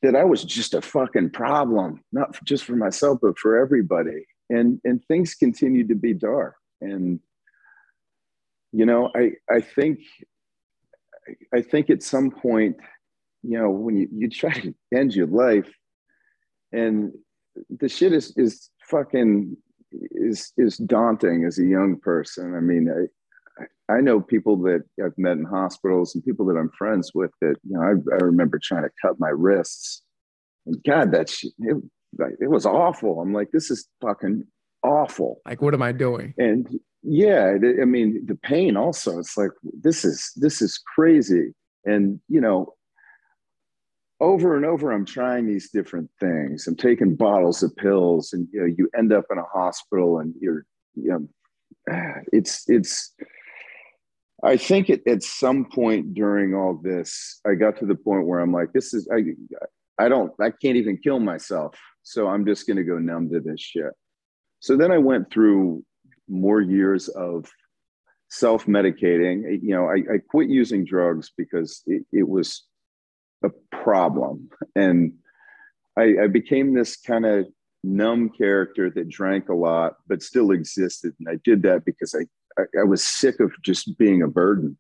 that 0.03 0.15
I 0.15 0.25
was 0.25 0.45
just 0.45 0.75
a 0.75 0.83
fucking 0.83 1.31
problem, 1.31 2.03
not 2.13 2.43
just 2.45 2.65
for 2.65 2.77
myself, 2.77 3.19
but 3.23 3.39
for 3.39 3.59
everybody. 3.59 4.27
And 4.51 4.81
and 4.85 5.05
things 5.07 5.35
continued 5.35 5.89
to 5.89 5.95
be 5.95 6.15
dark. 6.15 6.55
And 6.81 7.21
you 8.73 8.87
know, 8.87 9.11
I 9.15 9.33
I 9.51 9.61
think 9.61 10.01
I 11.55 11.63
think 11.63 11.91
at 11.91 12.03
some 12.03 12.31
point, 12.31 12.77
you 13.43 13.59
know, 13.59 13.71
when 13.71 13.97
you, 13.97 14.09
you 14.13 14.29
try 14.29 14.53
to 14.53 14.75
end 14.95 15.15
your 15.15 15.27
life 15.27 15.71
and 16.73 17.13
the 17.71 17.89
shit 17.89 18.13
is 18.13 18.33
is 18.37 18.71
fucking 18.83 19.57
is 20.13 20.53
is 20.57 20.77
daunting 20.79 21.45
as 21.45 21.59
a 21.59 21.65
young 21.65 21.99
person. 21.99 22.55
I 22.55 22.61
mean, 22.61 22.89
I, 22.91 23.95
I 23.95 24.01
know 24.01 24.21
people 24.21 24.57
that 24.63 24.83
I've 25.03 25.17
met 25.17 25.39
in 25.39 25.45
hospitals 25.45 26.15
and 26.15 26.25
people 26.25 26.47
that 26.47 26.57
I'm 26.57 26.71
friends 26.77 27.13
with 27.15 27.31
that, 27.41 27.57
you 27.65 27.77
know, 27.77 27.83
I, 27.83 28.15
I 28.15 28.19
remember 28.19 28.61
trying 28.63 28.83
to 28.83 28.91
cut 29.01 29.19
my 29.19 29.31
wrists. 29.31 30.03
And 30.67 30.77
God, 30.85 31.13
that 31.13 31.31
shit, 31.31 31.53
it, 31.61 31.77
it 32.41 32.51
was 32.51 32.67
awful. 32.67 33.21
I'm 33.21 33.33
like, 33.33 33.51
this 33.51 33.71
is 33.71 33.89
fucking 34.03 34.45
awful. 34.83 35.41
Like, 35.47 35.63
what 35.63 35.75
am 35.75 35.83
I 35.83 35.93
doing? 35.93 36.35
And 36.37 36.69
yeah, 37.03 37.55
I 37.81 37.85
mean, 37.85 38.27
the 38.27 38.35
pain 38.35 38.77
also, 38.77 39.19
it's 39.19 39.37
like, 39.37 39.51
this 39.63 40.05
is, 40.05 40.33
this 40.37 40.61
is 40.61 40.79
crazy. 40.79 41.55
And, 41.85 42.21
you 42.29 42.41
know, 42.41 42.75
over 44.21 44.57
and 44.57 44.67
over, 44.67 44.91
I'm 44.91 45.05
trying 45.05 45.47
these 45.47 45.71
different 45.71 46.11
things. 46.19 46.67
I'm 46.67 46.77
taking 46.77 47.15
bottles 47.15 47.63
of 47.63 47.75
pills 47.77 48.33
and, 48.33 48.49
you 48.53 48.61
know, 48.61 48.67
you 48.67 48.91
end 48.99 49.13
up 49.13 49.27
in 49.31 49.39
a 49.39 49.45
hospital 49.45 50.19
and 50.19 50.35
you're, 50.41 50.67
you 50.95 51.29
know, 51.89 52.05
it's, 52.33 52.69
it's, 52.69 53.15
I 54.43 54.57
think 54.57 54.91
it, 54.91 55.03
at 55.07 55.23
some 55.23 55.65
point 55.67 56.15
during 56.15 56.55
all 56.55 56.81
this, 56.83 57.41
I 57.47 57.55
got 57.55 57.79
to 57.79 57.87
the 57.87 57.95
point 57.95 58.27
where 58.27 58.41
I'm 58.41 58.53
like, 58.53 58.73
this 58.73 58.93
is, 58.93 59.09
I, 59.13 59.23
I 60.03 60.09
don't, 60.09 60.33
I 60.41 60.51
can't 60.51 60.77
even 60.77 60.99
kill 60.99 61.21
myself. 61.21 61.77
So 62.03 62.29
I'm 62.29 62.45
just 62.45 62.67
going 62.67 62.77
to 62.77 62.85
go 62.85 62.99
numb 62.99 63.31
to 63.31 63.41
this 63.41 63.61
shit. 63.61 63.93
So 64.61 64.77
then 64.77 64.91
I 64.91 64.99
went 64.99 65.31
through 65.31 65.85
more 66.29 66.61
years 66.61 67.09
of 67.09 67.51
self 68.29 68.67
medicating. 68.67 69.61
You 69.63 69.75
know, 69.75 69.89
I, 69.89 70.15
I, 70.15 70.19
quit 70.29 70.49
using 70.49 70.85
drugs 70.85 71.33
because 71.37 71.83
it, 71.87 72.05
it 72.13 72.29
was 72.29 72.65
a 73.43 73.49
problem. 73.73 74.51
And 74.77 75.15
I, 75.97 76.15
I 76.25 76.27
became 76.27 76.75
this 76.75 76.97
kind 76.97 77.25
of 77.25 77.47
numb 77.83 78.31
character 78.31 78.91
that 78.91 79.09
drank 79.09 79.49
a 79.49 79.55
lot, 79.55 79.95
but 80.07 80.23
still 80.23 80.51
existed. 80.51 81.15
And 81.19 81.29
I 81.29 81.39
did 81.45 81.63
that 81.63 81.85
because 81.85 82.15
I 82.15 82.25
I, 82.59 82.81
I 82.81 82.85
was 82.85 83.05
sick 83.05 83.41
of 83.41 83.53
just 83.63 83.97
being 83.99 84.23
a 84.23 84.29
burden. 84.29 84.77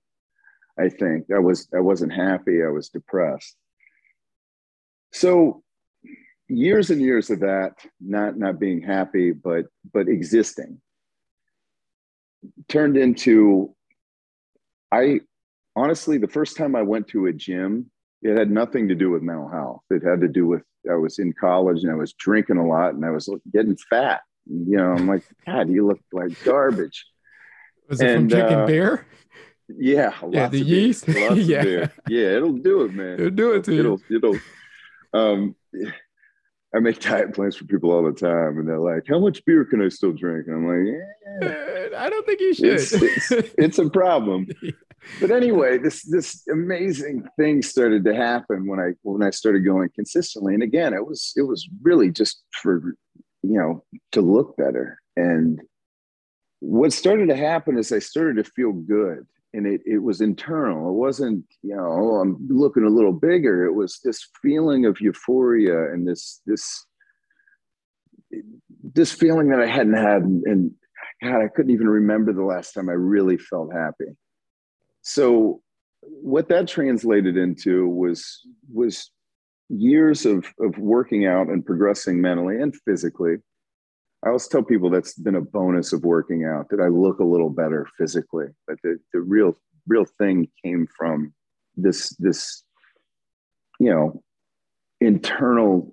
I 0.78 0.88
think 0.88 1.26
I 1.34 1.38
was 1.38 1.68
I 1.74 1.80
wasn't 1.80 2.12
happy. 2.12 2.62
I 2.62 2.68
was 2.68 2.88
depressed. 2.88 3.56
So 5.12 5.62
years 6.48 6.90
and 6.90 7.00
years 7.00 7.30
of 7.30 7.40
that, 7.40 7.72
not 8.00 8.36
not 8.36 8.60
being 8.60 8.82
happy, 8.82 9.32
but 9.32 9.66
but 9.92 10.08
existing, 10.08 10.80
turned 12.68 12.96
into 12.96 13.74
I 14.92 15.20
honestly 15.76 16.18
the 16.18 16.28
first 16.28 16.56
time 16.56 16.74
I 16.74 16.82
went 16.82 17.08
to 17.08 17.26
a 17.26 17.32
gym, 17.32 17.90
it 18.22 18.36
had 18.36 18.50
nothing 18.50 18.88
to 18.88 18.94
do 18.94 19.10
with 19.10 19.22
mental 19.22 19.48
health. 19.48 19.82
It 19.90 20.02
had 20.02 20.20
to 20.20 20.28
do 20.28 20.46
with 20.46 20.62
I 20.90 20.94
was 20.94 21.18
in 21.18 21.32
college 21.32 21.82
and 21.82 21.92
I 21.92 21.96
was 21.96 22.12
drinking 22.14 22.56
a 22.56 22.66
lot 22.66 22.94
and 22.94 23.04
I 23.04 23.10
was 23.10 23.28
getting 23.52 23.76
fat. 23.90 24.22
You 24.46 24.76
know, 24.76 24.92
I'm 24.92 25.06
like, 25.06 25.24
God, 25.46 25.68
you 25.68 25.86
look 25.86 26.00
like 26.12 26.42
garbage. 26.44 27.06
Was 27.88 28.00
it 28.00 28.10
and, 28.10 28.30
from 28.30 28.38
chicken 28.38 28.58
uh, 28.60 28.66
beer? 28.66 29.06
Yeah, 29.68 30.14
yeah, 30.30 30.48
the 30.48 30.60
yeast. 30.60 31.06
yeah, 31.08 31.88
yeah, 32.08 32.36
it'll 32.36 32.54
do 32.54 32.82
it, 32.82 32.94
man. 32.94 33.14
It'll 33.14 33.30
do 33.30 33.52
it 33.52 33.64
to 33.64 33.78
it'll, 33.78 34.00
you. 34.08 34.16
It'll. 34.16 34.38
Um, 35.12 35.54
I 36.74 36.80
make 36.80 37.00
diet 37.00 37.34
plans 37.34 37.56
for 37.56 37.64
people 37.64 37.90
all 37.90 38.04
the 38.04 38.12
time, 38.12 38.58
and 38.58 38.68
they're 38.68 38.78
like, 38.78 39.04
"How 39.08 39.18
much 39.18 39.44
beer 39.44 39.64
can 39.64 39.82
I 39.82 39.88
still 39.88 40.12
drink?" 40.12 40.46
And 40.46 40.56
I'm 40.56 40.66
like, 40.66 41.50
eh, 41.50 41.88
"I 41.96 42.10
don't 42.10 42.26
think 42.26 42.40
you 42.40 42.54
should." 42.54 42.66
It's, 42.66 42.92
it's, 42.92 43.30
it's 43.58 43.78
a 43.78 43.88
problem. 43.88 44.46
but 45.20 45.30
anyway, 45.30 45.78
this 45.78 46.02
this 46.02 46.46
amazing 46.52 47.26
thing 47.38 47.62
started 47.62 48.04
to 48.04 48.14
happen 48.14 48.66
when 48.66 48.80
I 48.80 48.92
when 49.02 49.22
I 49.22 49.30
started 49.30 49.64
going 49.64 49.88
consistently, 49.94 50.54
and 50.54 50.62
again, 50.62 50.92
it 50.92 51.06
was 51.06 51.32
it 51.36 51.42
was 51.42 51.66
really 51.82 52.10
just 52.10 52.42
for 52.62 52.94
you 53.42 53.58
know 53.58 53.84
to 54.12 54.20
look 54.20 54.56
better 54.56 54.98
and 55.16 55.60
what 56.60 56.92
started 56.92 57.28
to 57.28 57.36
happen 57.36 57.78
is 57.78 57.92
I 57.92 57.98
started 57.98 58.36
to 58.36 58.50
feel 58.50 58.72
good 58.72 59.26
and 59.54 59.66
it, 59.66 59.80
it 59.86 59.98
was 59.98 60.20
internal. 60.20 60.90
It 60.90 60.94
wasn't, 60.94 61.44
you 61.62 61.74
know, 61.74 61.86
oh, 61.86 62.20
I'm 62.20 62.36
looking 62.48 62.84
a 62.84 62.90
little 62.90 63.12
bigger. 63.12 63.64
It 63.64 63.74
was 63.74 64.00
this 64.04 64.28
feeling 64.42 64.84
of 64.84 65.00
euphoria 65.00 65.92
and 65.92 66.06
this, 66.06 66.40
this, 66.46 66.84
this 68.82 69.12
feeling 69.12 69.48
that 69.48 69.60
I 69.60 69.66
hadn't 69.66 69.94
had. 69.94 70.22
And, 70.22 70.42
and 70.44 70.70
God, 71.22 71.42
I 71.42 71.48
couldn't 71.48 71.72
even 71.72 71.88
remember 71.88 72.32
the 72.32 72.44
last 72.44 72.72
time 72.72 72.88
I 72.88 72.92
really 72.92 73.38
felt 73.38 73.72
happy. 73.72 74.12
So 75.00 75.62
what 76.02 76.48
that 76.50 76.68
translated 76.68 77.36
into 77.36 77.88
was, 77.88 78.40
was 78.72 79.10
years 79.70 80.26
of, 80.26 80.46
of 80.60 80.76
working 80.78 81.26
out 81.26 81.48
and 81.48 81.64
progressing 81.64 82.20
mentally 82.20 82.60
and 82.60 82.74
physically 82.84 83.36
I 84.24 84.28
always 84.28 84.48
tell 84.48 84.62
people 84.62 84.90
that's 84.90 85.14
been 85.14 85.36
a 85.36 85.40
bonus 85.40 85.92
of 85.92 86.02
working 86.02 86.44
out 86.44 86.68
that 86.70 86.80
I 86.80 86.88
look 86.88 87.20
a 87.20 87.24
little 87.24 87.50
better 87.50 87.86
physically. 87.96 88.46
But 88.66 88.78
the, 88.82 88.98
the 89.12 89.20
real 89.20 89.56
real 89.86 90.04
thing 90.04 90.48
came 90.64 90.86
from 90.96 91.32
this 91.76 92.10
this 92.16 92.64
you 93.78 93.90
know 93.90 94.22
internal 95.00 95.92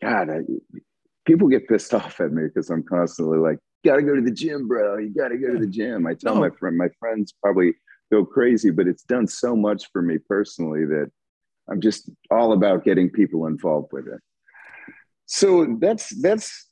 God. 0.00 0.30
I, 0.30 0.40
people 1.24 1.48
get 1.48 1.68
pissed 1.68 1.94
off 1.94 2.20
at 2.20 2.32
me 2.32 2.44
because 2.44 2.68
I'm 2.68 2.82
constantly 2.82 3.38
like, 3.38 3.58
"Got 3.84 3.96
to 3.96 4.02
go 4.02 4.16
to 4.16 4.22
the 4.22 4.32
gym, 4.32 4.66
bro. 4.66 4.98
You 4.98 5.14
got 5.14 5.28
to 5.28 5.38
go 5.38 5.52
to 5.52 5.58
the 5.58 5.66
gym." 5.66 6.06
I 6.06 6.14
tell 6.14 6.34
no. 6.34 6.40
my 6.40 6.50
friend, 6.50 6.76
my 6.76 6.88
friends 6.98 7.32
probably 7.40 7.74
go 8.10 8.24
crazy, 8.24 8.70
but 8.70 8.88
it's 8.88 9.04
done 9.04 9.28
so 9.28 9.54
much 9.54 9.88
for 9.92 10.02
me 10.02 10.18
personally 10.18 10.84
that 10.86 11.10
I'm 11.70 11.80
just 11.80 12.10
all 12.30 12.52
about 12.52 12.84
getting 12.84 13.08
people 13.08 13.46
involved 13.46 13.92
with 13.92 14.08
it. 14.08 14.20
So 15.26 15.76
that's 15.80 16.10
that's 16.20 16.66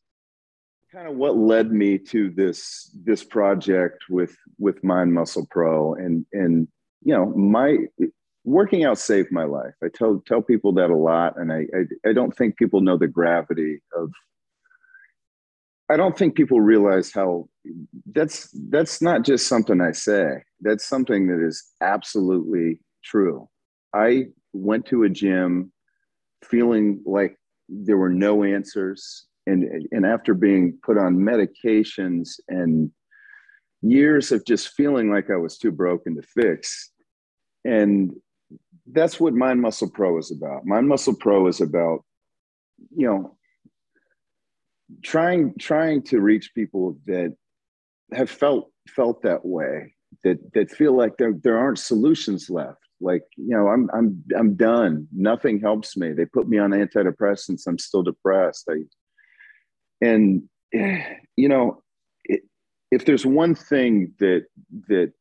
kind 0.92 1.06
of 1.06 1.16
what 1.16 1.36
led 1.36 1.70
me 1.70 1.98
to 1.98 2.30
this 2.30 2.90
this 3.04 3.22
project 3.22 4.04
with 4.08 4.36
with 4.58 4.82
mind 4.82 5.12
muscle 5.14 5.46
pro 5.50 5.94
and 5.94 6.26
and 6.32 6.66
you 7.02 7.14
know 7.14 7.26
my 7.26 7.76
working 8.44 8.84
out 8.84 8.98
saved 8.98 9.30
my 9.30 9.44
life. 9.44 9.74
I 9.84 9.88
tell 9.94 10.22
tell 10.26 10.42
people 10.42 10.72
that 10.74 10.90
a 10.90 10.96
lot 10.96 11.38
and 11.38 11.52
I, 11.52 11.66
I 11.74 12.10
i 12.10 12.12
don't 12.12 12.36
think 12.36 12.56
people 12.56 12.80
know 12.80 12.96
the 12.96 13.06
gravity 13.06 13.80
of 13.96 14.10
i 15.90 15.96
don't 15.96 16.16
think 16.16 16.34
people 16.34 16.60
realize 16.60 17.12
how 17.12 17.48
that's 18.12 18.48
that's 18.68 19.00
not 19.02 19.24
just 19.24 19.46
something 19.46 19.80
i 19.80 19.92
say. 19.92 20.42
That's 20.60 20.86
something 20.86 21.28
that 21.28 21.44
is 21.44 21.64
absolutely 21.80 22.80
true. 23.04 23.48
I 23.94 24.26
went 24.52 24.86
to 24.86 25.04
a 25.04 25.08
gym 25.08 25.72
feeling 26.44 27.02
like 27.06 27.36
there 27.68 27.96
were 27.96 28.10
no 28.10 28.42
answers 28.44 29.26
and 29.50 29.88
and 29.90 30.06
after 30.06 30.34
being 30.34 30.78
put 30.82 30.96
on 30.98 31.16
medications 31.16 32.40
and 32.48 32.90
years 33.82 34.32
of 34.32 34.44
just 34.44 34.74
feeling 34.74 35.10
like 35.10 35.30
I 35.30 35.36
was 35.36 35.58
too 35.58 35.72
broken 35.72 36.16
to 36.16 36.22
fix. 36.22 36.90
And 37.64 38.12
that's 38.92 39.20
what 39.20 39.34
Mind 39.34 39.60
Muscle 39.60 39.90
Pro 39.90 40.18
is 40.18 40.30
about. 40.30 40.66
Mind 40.66 40.88
Muscle 40.88 41.14
Pro 41.14 41.46
is 41.46 41.60
about, 41.60 42.04
you 42.94 43.06
know, 43.06 43.36
trying 45.02 45.54
trying 45.58 46.02
to 46.04 46.20
reach 46.20 46.54
people 46.54 46.98
that 47.06 47.34
have 48.12 48.30
felt 48.30 48.70
felt 48.88 49.22
that 49.22 49.44
way, 49.44 49.94
that 50.24 50.38
that 50.54 50.70
feel 50.70 50.96
like 50.96 51.16
there 51.16 51.34
there 51.42 51.58
aren't 51.58 51.78
solutions 51.78 52.50
left. 52.50 52.78
Like, 53.00 53.22
you 53.36 53.56
know, 53.56 53.68
I'm 53.68 53.88
I'm 53.94 54.22
I'm 54.36 54.54
done. 54.54 55.06
Nothing 55.12 55.60
helps 55.60 55.96
me. 55.96 56.12
They 56.12 56.26
put 56.26 56.48
me 56.48 56.58
on 56.58 56.70
antidepressants. 56.70 57.66
I'm 57.66 57.78
still 57.78 58.02
depressed. 58.02 58.68
I 58.68 58.82
and 60.00 60.42
you 61.36 61.48
know, 61.48 61.82
if 62.90 63.04
there's 63.04 63.24
one 63.24 63.54
thing 63.54 64.12
that 64.18 64.46
that 64.88 65.12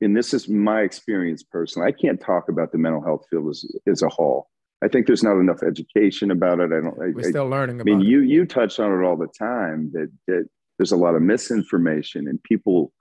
and 0.00 0.16
this 0.16 0.32
is 0.32 0.48
my 0.48 0.80
experience 0.80 1.42
personally 1.42 1.86
i 1.86 1.92
can't 1.92 2.20
talk 2.20 2.48
about 2.48 2.72
the 2.72 2.78
mental 2.78 3.02
health 3.02 3.26
field 3.28 3.48
as, 3.50 3.64
as 3.86 4.02
a 4.02 4.08
whole. 4.08 4.48
I 4.82 4.88
think 4.88 5.06
there's 5.06 5.22
not 5.22 5.38
enough 5.38 5.62
education 5.62 6.30
about 6.30 6.60
it. 6.60 6.72
I 6.72 6.80
don't 6.80 7.00
I, 7.00 7.10
we're 7.14 7.30
still 7.30 7.48
learning 7.48 7.80
i 7.80 7.84
mean 7.84 8.00
it. 8.00 8.06
you 8.06 8.20
you 8.20 8.46
touch 8.46 8.78
on 8.78 8.92
it 8.92 9.04
all 9.04 9.16
the 9.16 9.28
time 9.38 9.90
that 9.92 10.10
that 10.26 10.48
there's 10.78 10.92
a 10.92 10.96
lot 10.96 11.14
of 11.14 11.22
misinformation 11.22 12.28
and 12.28 12.42
people 12.42 12.92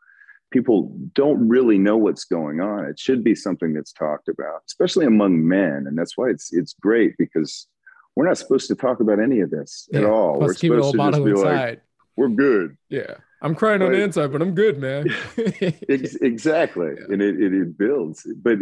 people 0.52 0.96
don't 1.14 1.50
really 1.50 1.80
know 1.80 1.98
what's 1.98 2.26
going 2.26 2.62
on. 2.62 2.86
It 2.86 3.00
should 3.00 3.24
be 3.24 3.34
something 3.34 3.74
that's 3.74 3.92
talked 3.92 4.28
about 4.28 4.62
especially 4.68 5.06
among 5.06 5.48
men. 5.48 5.86
And 5.88 5.98
that's 5.98 6.18
why 6.18 6.30
it's 6.30 6.54
it's 6.54 6.74
great 6.74 7.16
because 7.18 7.68
we're 8.16 8.28
not 8.28 8.38
supposed 8.38 8.68
to 8.68 8.76
talk 8.76 9.00
about 9.00 9.20
any 9.20 9.40
of 9.40 9.50
this 9.50 9.88
yeah, 9.92 10.00
at 10.00 10.06
all 10.06 10.40
we're 10.40 10.54
supposed 10.54 10.92
to 10.92 10.98
just 10.98 11.24
be 11.24 11.32
inside. 11.32 11.70
like 11.70 11.82
we're 12.16 12.30
good 12.30 12.78
yeah 12.90 13.16
I'm 13.44 13.56
crying 13.56 13.82
on 13.82 13.92
the 13.92 14.02
inside, 14.02 14.32
but 14.32 14.42
I'm 14.42 14.56
good, 14.56 14.80
man. 14.80 15.06
exactly, 15.38 16.92
yeah. 16.98 17.14
and 17.14 17.22
it, 17.22 17.42
it, 17.42 17.54
it 17.54 17.78
builds. 17.78 18.26
But 18.38 18.60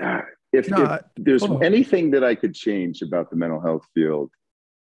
uh, 0.00 0.20
if, 0.52 0.70
no, 0.70 0.84
if 0.84 1.00
there's 1.16 1.42
anything 1.60 2.12
that 2.12 2.22
I 2.22 2.36
could 2.36 2.54
change 2.54 3.02
about 3.02 3.30
the 3.30 3.36
mental 3.36 3.60
health 3.60 3.84
field, 3.94 4.30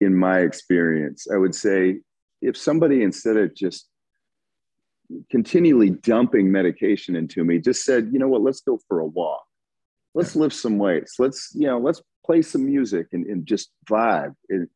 in 0.01 0.15
my 0.15 0.39
experience, 0.39 1.27
I 1.31 1.37
would 1.37 1.53
say 1.53 1.99
if 2.41 2.57
somebody 2.57 3.03
instead 3.03 3.37
of 3.37 3.53
just 3.55 3.87
continually 5.29 5.91
dumping 5.91 6.51
medication 6.51 7.15
into 7.15 7.43
me, 7.43 7.59
just 7.59 7.85
said, 7.85 8.09
you 8.11 8.17
know 8.17 8.27
what, 8.27 8.41
let's 8.41 8.61
go 8.61 8.79
for 8.87 8.99
a 8.99 9.05
walk, 9.05 9.43
let's 10.15 10.35
yeah. 10.35 10.41
lift 10.41 10.55
some 10.55 10.79
weights, 10.79 11.19
let's 11.19 11.51
you 11.53 11.67
know, 11.67 11.77
let's 11.77 12.01
play 12.25 12.41
some 12.41 12.65
music 12.65 13.07
and, 13.13 13.25
and 13.25 13.45
just 13.45 13.71
vibe. 13.89 14.35
It, 14.49 14.69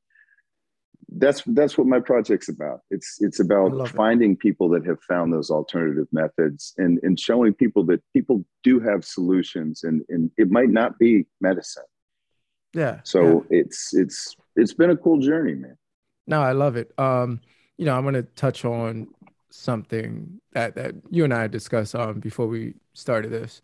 that's 1.18 1.44
that's 1.46 1.78
what 1.78 1.88
my 1.88 2.00
project's 2.00 2.50
about. 2.50 2.82
It's 2.90 3.18
it's 3.20 3.40
about 3.40 3.90
finding 3.90 4.34
it. 4.34 4.40
people 4.40 4.70
that 4.70 4.86
have 4.86 5.02
found 5.04 5.32
those 5.32 5.52
alternative 5.52 6.08
methods 6.12 6.74
and 6.78 7.00
and 7.04 7.20
showing 7.20 7.54
people 7.54 7.86
that 7.86 8.02
people 8.14 8.44
do 8.64 8.80
have 8.80 9.06
solutions 9.06 9.84
and 9.84 10.02
and 10.10 10.32
it 10.38 10.50
might 10.50 10.70
not 10.70 10.98
be 10.98 11.26
medicine. 11.42 11.84
Yeah. 12.74 13.00
So 13.04 13.46
yeah. 13.50 13.60
it's 13.62 13.94
it's 13.94 14.36
it's 14.56 14.74
been 14.74 14.90
a 14.90 14.98
cool 14.98 15.20
journey, 15.20 15.54
man. 15.54 15.78
No, 16.28 16.42
I 16.42 16.54
love 16.54 16.76
it. 16.76 16.92
Um, 16.98 17.42
you 17.78 17.86
know, 17.86 17.96
I'm 17.96 18.04
gonna 18.04 18.24
touch 18.24 18.66
on 18.66 19.08
something 19.52 20.42
that 20.54 20.76
that 20.76 20.96
you 21.12 21.24
and 21.24 21.34
I 21.34 21.48
discussed 21.48 21.96
um 21.96 22.20
before 22.20 22.48
we 22.48 22.74
started 22.94 23.32
this. 23.32 23.62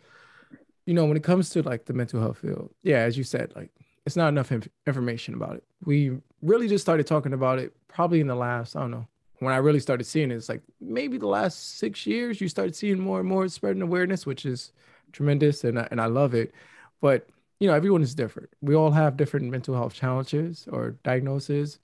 You 0.85 0.93
know, 0.93 1.05
when 1.05 1.17
it 1.17 1.23
comes 1.23 1.49
to 1.51 1.61
like 1.61 1.85
the 1.85 1.93
mental 1.93 2.19
health 2.19 2.39
field, 2.39 2.73
yeah, 2.83 2.99
as 2.99 3.17
you 3.17 3.23
said, 3.23 3.53
like 3.55 3.71
it's 4.05 4.15
not 4.15 4.29
enough 4.29 4.51
inf- 4.51 4.69
information 4.87 5.33
about 5.35 5.55
it. 5.55 5.63
We 5.85 6.17
really 6.41 6.67
just 6.67 6.83
started 6.83 7.05
talking 7.05 7.33
about 7.33 7.59
it 7.59 7.73
probably 7.87 8.19
in 8.19 8.27
the 8.27 8.35
last, 8.35 8.75
I 8.75 8.81
don't 8.81 8.91
know, 8.91 9.07
when 9.39 9.53
I 9.53 9.57
really 9.57 9.79
started 9.79 10.03
seeing 10.05 10.31
it, 10.31 10.35
it's 10.35 10.49
like 10.49 10.61
maybe 10.79 11.17
the 11.17 11.27
last 11.27 11.77
six 11.77 12.05
years 12.05 12.39
you 12.39 12.47
started 12.47 12.75
seeing 12.75 12.99
more 12.99 13.19
and 13.19 13.27
more 13.27 13.47
spreading 13.47 13.81
awareness, 13.81 14.25
which 14.25 14.45
is 14.45 14.71
tremendous 15.11 15.63
and 15.63 15.79
I, 15.79 15.87
and 15.91 15.99
I 15.99 16.05
love 16.05 16.33
it. 16.33 16.53
But 17.01 17.27
you 17.59 17.67
know, 17.67 17.73
everyone 17.73 18.01
is 18.01 18.15
different. 18.15 18.49
We 18.61 18.75
all 18.75 18.91
have 18.91 19.17
different 19.17 19.49
mental 19.51 19.75
health 19.75 19.93
challenges 19.93 20.67
or 20.71 20.91
diagnoses, 21.03 21.79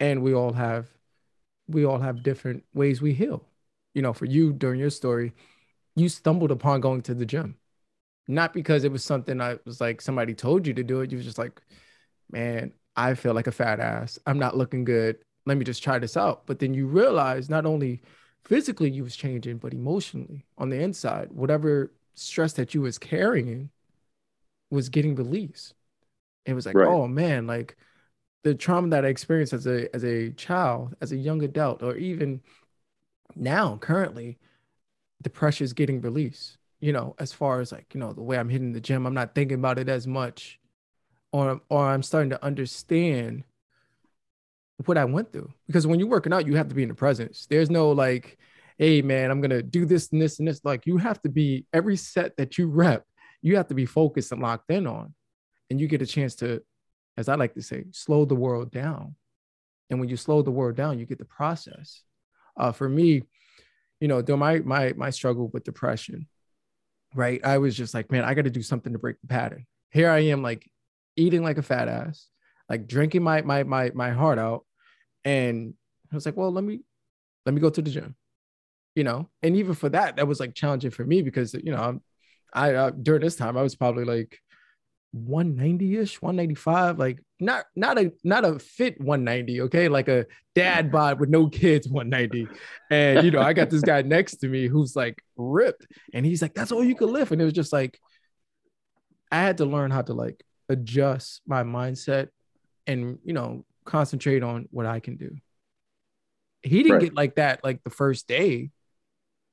and 0.00 0.22
we 0.22 0.34
all 0.34 0.52
have 0.52 0.88
we 1.66 1.84
all 1.84 1.98
have 1.98 2.22
different 2.22 2.64
ways 2.74 3.02
we 3.02 3.12
heal. 3.12 3.44
You 3.94 4.02
know, 4.02 4.12
for 4.12 4.24
you 4.24 4.52
during 4.52 4.80
your 4.80 4.90
story, 4.90 5.32
you 5.96 6.08
stumbled 6.08 6.50
upon 6.50 6.80
going 6.80 7.02
to 7.02 7.14
the 7.14 7.26
gym 7.26 7.56
not 8.28 8.52
because 8.52 8.84
it 8.84 8.92
was 8.92 9.02
something 9.02 9.40
I 9.40 9.58
was 9.64 9.80
like 9.80 10.02
somebody 10.02 10.34
told 10.34 10.66
you 10.66 10.74
to 10.74 10.84
do 10.84 11.00
it. 11.00 11.10
You 11.10 11.16
was 11.16 11.26
just 11.26 11.38
like, 11.38 11.60
man, 12.30 12.72
I 12.94 13.14
feel 13.14 13.32
like 13.32 13.46
a 13.46 13.52
fat 13.52 13.80
ass. 13.80 14.18
I'm 14.26 14.38
not 14.38 14.56
looking 14.56 14.84
good. 14.84 15.16
Let 15.46 15.56
me 15.56 15.64
just 15.64 15.82
try 15.82 15.98
this 15.98 16.16
out. 16.16 16.46
But 16.46 16.58
then 16.58 16.74
you 16.74 16.86
realize 16.86 17.48
not 17.48 17.64
only 17.64 18.02
physically 18.44 18.90
you 18.90 19.02
was 19.02 19.16
changing, 19.16 19.56
but 19.58 19.72
emotionally 19.72 20.44
on 20.58 20.68
the 20.68 20.80
inside, 20.80 21.32
whatever 21.32 21.90
stress 22.14 22.52
that 22.54 22.74
you 22.74 22.82
was 22.82 22.98
carrying 22.98 23.70
was 24.70 24.90
getting 24.90 25.14
released. 25.14 25.74
It 26.44 26.52
was 26.52 26.66
like, 26.66 26.76
right. 26.76 26.88
oh 26.88 27.08
man, 27.08 27.46
like 27.46 27.76
the 28.44 28.54
trauma 28.54 28.88
that 28.90 29.06
I 29.06 29.08
experienced 29.08 29.54
as 29.54 29.66
a 29.66 29.94
as 29.94 30.04
a 30.04 30.30
child, 30.32 30.94
as 31.00 31.12
a 31.12 31.16
young 31.16 31.42
adult, 31.42 31.82
or 31.82 31.96
even 31.96 32.42
now 33.34 33.78
currently, 33.78 34.38
the 35.22 35.30
pressure 35.30 35.64
is 35.64 35.72
getting 35.72 36.02
released 36.02 36.58
you 36.80 36.92
know, 36.92 37.14
as 37.18 37.32
far 37.32 37.60
as 37.60 37.72
like, 37.72 37.92
you 37.94 38.00
know, 38.00 38.12
the 38.12 38.22
way 38.22 38.38
I'm 38.38 38.48
hitting 38.48 38.72
the 38.72 38.80
gym, 38.80 39.06
I'm 39.06 39.14
not 39.14 39.34
thinking 39.34 39.58
about 39.58 39.78
it 39.78 39.88
as 39.88 40.06
much 40.06 40.58
or 41.32 41.60
or 41.68 41.86
I'm 41.86 42.02
starting 42.02 42.30
to 42.30 42.44
understand 42.44 43.44
what 44.84 44.96
I 44.96 45.04
went 45.04 45.32
through. 45.32 45.52
Because 45.66 45.86
when 45.86 45.98
you're 45.98 46.08
working 46.08 46.32
out, 46.32 46.46
you 46.46 46.56
have 46.56 46.68
to 46.68 46.74
be 46.74 46.82
in 46.82 46.88
the 46.88 46.94
presence. 46.94 47.46
There's 47.50 47.70
no 47.70 47.90
like, 47.90 48.38
hey 48.78 49.02
man, 49.02 49.30
I'm 49.30 49.40
gonna 49.40 49.62
do 49.62 49.84
this 49.84 50.10
and 50.12 50.22
this 50.22 50.38
and 50.38 50.48
this. 50.48 50.64
Like 50.64 50.86
you 50.86 50.98
have 50.98 51.20
to 51.22 51.28
be 51.28 51.66
every 51.72 51.96
set 51.96 52.36
that 52.36 52.58
you 52.58 52.68
rep, 52.68 53.04
you 53.42 53.56
have 53.56 53.68
to 53.68 53.74
be 53.74 53.86
focused 53.86 54.32
and 54.32 54.40
locked 54.40 54.70
in 54.70 54.86
on. 54.86 55.14
And 55.70 55.80
you 55.80 55.86
get 55.86 56.02
a 56.02 56.06
chance 56.06 56.34
to, 56.36 56.62
as 57.18 57.28
I 57.28 57.34
like 57.34 57.54
to 57.54 57.62
say, 57.62 57.84
slow 57.90 58.24
the 58.24 58.34
world 58.34 58.70
down. 58.70 59.16
And 59.90 60.00
when 60.00 60.08
you 60.08 60.16
slow 60.16 60.42
the 60.42 60.50
world 60.50 60.76
down, 60.76 60.98
you 60.98 61.06
get 61.06 61.18
the 61.18 61.24
process. 61.24 62.02
Uh, 62.56 62.72
for 62.72 62.88
me, 62.88 63.22
you 64.00 64.08
know, 64.08 64.22
during 64.22 64.40
my 64.40 64.60
my 64.60 64.92
my 64.96 65.10
struggle 65.10 65.48
with 65.48 65.64
depression, 65.64 66.26
right? 67.14 67.40
I 67.44 67.58
was 67.58 67.76
just 67.76 67.94
like, 67.94 68.10
man, 68.10 68.24
I 68.24 68.34
got 68.34 68.44
to 68.44 68.50
do 68.50 68.62
something 68.62 68.92
to 68.92 68.98
break 68.98 69.20
the 69.20 69.26
pattern. 69.26 69.66
Here 69.90 70.10
I 70.10 70.20
am, 70.20 70.42
like 70.42 70.68
eating 71.16 71.42
like 71.42 71.58
a 71.58 71.62
fat 71.62 71.88
ass, 71.88 72.28
like 72.68 72.86
drinking 72.86 73.22
my 73.22 73.42
my 73.42 73.64
my 73.64 73.90
my 73.94 74.10
heart 74.10 74.38
out, 74.38 74.64
and 75.24 75.74
I 76.12 76.14
was 76.14 76.26
like, 76.26 76.36
well, 76.36 76.52
let 76.52 76.64
me 76.64 76.80
let 77.46 77.54
me 77.54 77.60
go 77.60 77.70
to 77.70 77.82
the 77.82 77.90
gym, 77.90 78.14
you 78.94 79.04
know. 79.04 79.28
And 79.42 79.56
even 79.56 79.74
for 79.74 79.88
that, 79.90 80.16
that 80.16 80.28
was 80.28 80.40
like 80.40 80.54
challenging 80.54 80.90
for 80.90 81.04
me 81.04 81.22
because 81.22 81.54
you 81.54 81.72
know, 81.72 81.82
i'm 81.82 82.02
uh, 82.52 82.90
during 82.90 83.22
this 83.22 83.36
time 83.36 83.56
I 83.56 83.62
was 83.62 83.74
probably 83.74 84.04
like 84.04 84.38
190-ish 85.16 86.20
195 86.20 86.98
like 86.98 87.18
not 87.40 87.64
not 87.74 87.98
a 87.98 88.12
not 88.24 88.44
a 88.44 88.58
fit 88.58 89.00
190 89.00 89.62
okay? 89.62 89.88
Like 89.88 90.08
a 90.08 90.26
dad 90.54 90.92
bod 90.92 91.18
with 91.18 91.30
no 91.30 91.48
kids 91.48 91.88
190 91.88 92.48
and 92.90 93.24
you 93.24 93.30
know 93.30 93.40
i 93.40 93.52
got 93.52 93.70
this 93.70 93.82
guy 93.82 94.02
next 94.02 94.36
to 94.36 94.48
me 94.48 94.66
who's 94.66 94.96
like 94.96 95.22
ripped 95.36 95.86
and 96.12 96.26
he's 96.26 96.42
like 96.42 96.52
that's 96.54 96.72
all 96.72 96.84
you 96.84 96.94
could 96.94 97.10
lift. 97.10 97.32
And 97.32 97.40
it 97.40 97.44
was 97.44 97.54
just 97.54 97.72
like 97.72 97.98
i 99.32 99.40
had 99.40 99.58
to 99.58 99.64
learn 99.64 99.90
how 99.90 100.02
to 100.02 100.12
like 100.12 100.44
adjust 100.68 101.40
my 101.46 101.62
mindset 101.62 102.28
and 102.86 103.18
you 103.24 103.32
know 103.32 103.64
concentrate 103.84 104.42
on 104.42 104.68
what 104.70 104.86
i 104.86 105.00
can 105.00 105.16
do. 105.16 105.34
He 106.62 106.82
didn't 106.82 106.92
right. 106.92 107.02
get 107.02 107.14
like 107.14 107.34
that 107.36 107.64
like 107.64 107.82
the 107.84 107.90
first 107.90 108.26
day. 108.26 108.70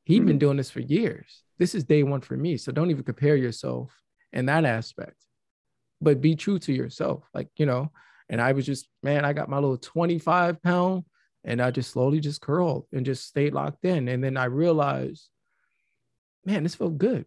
He 0.04 0.16
had 0.16 0.22
mm-hmm. 0.22 0.28
been 0.28 0.40
doing 0.40 0.58
this 0.58 0.70
for 0.70 0.82
years. 0.82 1.42
This 1.58 1.74
is 1.74 1.84
day 1.84 2.04
one 2.04 2.22
for 2.22 2.36
me 2.36 2.58
so 2.58 2.74
don't 2.74 2.92
even 2.92 3.04
compare 3.04 3.38
yourself 3.38 3.98
in 4.34 4.48
that 4.48 4.66
aspect 4.66 5.25
but 6.06 6.22
be 6.22 6.36
true 6.36 6.60
to 6.60 6.72
yourself. 6.72 7.24
Like, 7.34 7.50
you 7.58 7.66
know, 7.66 7.92
and 8.30 8.40
I 8.40 8.54
was 8.54 8.66
just, 8.66 8.88
man, 9.04 9.26
I 9.26 9.34
got 9.34 9.50
my 9.50 9.58
little 9.58 9.78
25 9.78 10.62
pound 10.62 11.04
and 11.44 11.62
I 11.62 11.72
just 11.72 11.92
slowly 11.92 12.20
just 12.20 12.42
curled 12.42 12.86
and 12.94 13.06
just 13.06 13.26
stayed 13.26 13.54
locked 13.54 13.84
in. 13.84 14.08
And 14.08 14.24
then 14.24 14.38
I 14.38 14.46
realized, 14.46 15.28
man, 16.46 16.64
this 16.64 16.76
felt 16.76 17.00
good. 17.00 17.26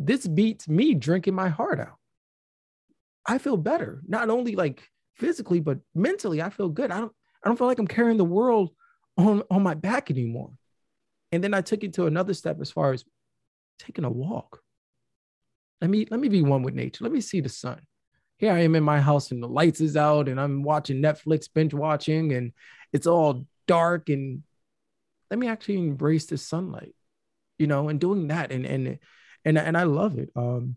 This 0.00 0.26
beats 0.26 0.68
me 0.68 0.94
drinking 0.94 1.34
my 1.34 1.48
heart 1.48 1.78
out. 1.80 1.96
I 3.24 3.38
feel 3.38 3.56
better, 3.56 4.02
not 4.06 4.30
only 4.30 4.56
like 4.56 4.82
physically, 5.14 5.60
but 5.60 5.78
mentally. 5.94 6.42
I 6.42 6.50
feel 6.50 6.68
good. 6.68 6.90
I 6.90 6.98
don't, 6.98 7.12
I 7.44 7.48
don't 7.48 7.56
feel 7.56 7.68
like 7.68 7.78
I'm 7.78 7.86
carrying 7.86 8.18
the 8.18 8.24
world 8.24 8.70
on, 9.16 9.44
on 9.48 9.62
my 9.62 9.74
back 9.74 10.10
anymore. 10.10 10.50
And 11.30 11.42
then 11.42 11.54
I 11.54 11.60
took 11.60 11.84
it 11.84 11.94
to 11.94 12.06
another 12.06 12.34
step 12.34 12.60
as 12.60 12.70
far 12.70 12.92
as 12.92 13.04
taking 13.78 14.04
a 14.04 14.10
walk. 14.10 14.60
Let 15.80 15.90
me 15.90 16.06
let 16.10 16.20
me 16.20 16.28
be 16.28 16.42
one 16.42 16.62
with 16.62 16.74
nature. 16.74 17.04
Let 17.04 17.12
me 17.12 17.20
see 17.20 17.40
the 17.40 17.48
sun. 17.48 17.80
Here 18.38 18.52
I 18.52 18.60
am 18.60 18.74
in 18.74 18.82
my 18.82 19.00
house 19.00 19.30
and 19.30 19.42
the 19.42 19.48
lights 19.48 19.80
is 19.80 19.96
out 19.96 20.28
and 20.28 20.40
I'm 20.40 20.62
watching 20.62 21.00
Netflix, 21.02 21.48
binge 21.52 21.74
watching, 21.74 22.32
and 22.32 22.52
it's 22.92 23.06
all 23.06 23.46
dark. 23.66 24.08
And 24.08 24.42
let 25.30 25.38
me 25.38 25.48
actually 25.48 25.78
embrace 25.78 26.26
the 26.26 26.38
sunlight, 26.38 26.94
you 27.58 27.66
know, 27.66 27.88
and 27.88 28.00
doing 28.00 28.28
that 28.28 28.52
and 28.52 28.66
and 28.66 28.98
and 29.44 29.58
and 29.58 29.76
I 29.76 29.84
love 29.84 30.18
it. 30.18 30.30
Um, 30.36 30.76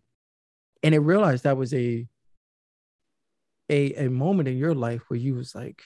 and 0.83 0.95
I 0.95 0.97
realized 0.97 1.43
that 1.43 1.57
was 1.57 1.73
a 1.73 2.07
a, 3.69 4.05
a 4.05 4.09
moment 4.09 4.47
in 4.47 4.57
your 4.57 4.73
life 4.73 5.03
where 5.07 5.19
you 5.19 5.35
was 5.35 5.53
like, 5.53 5.81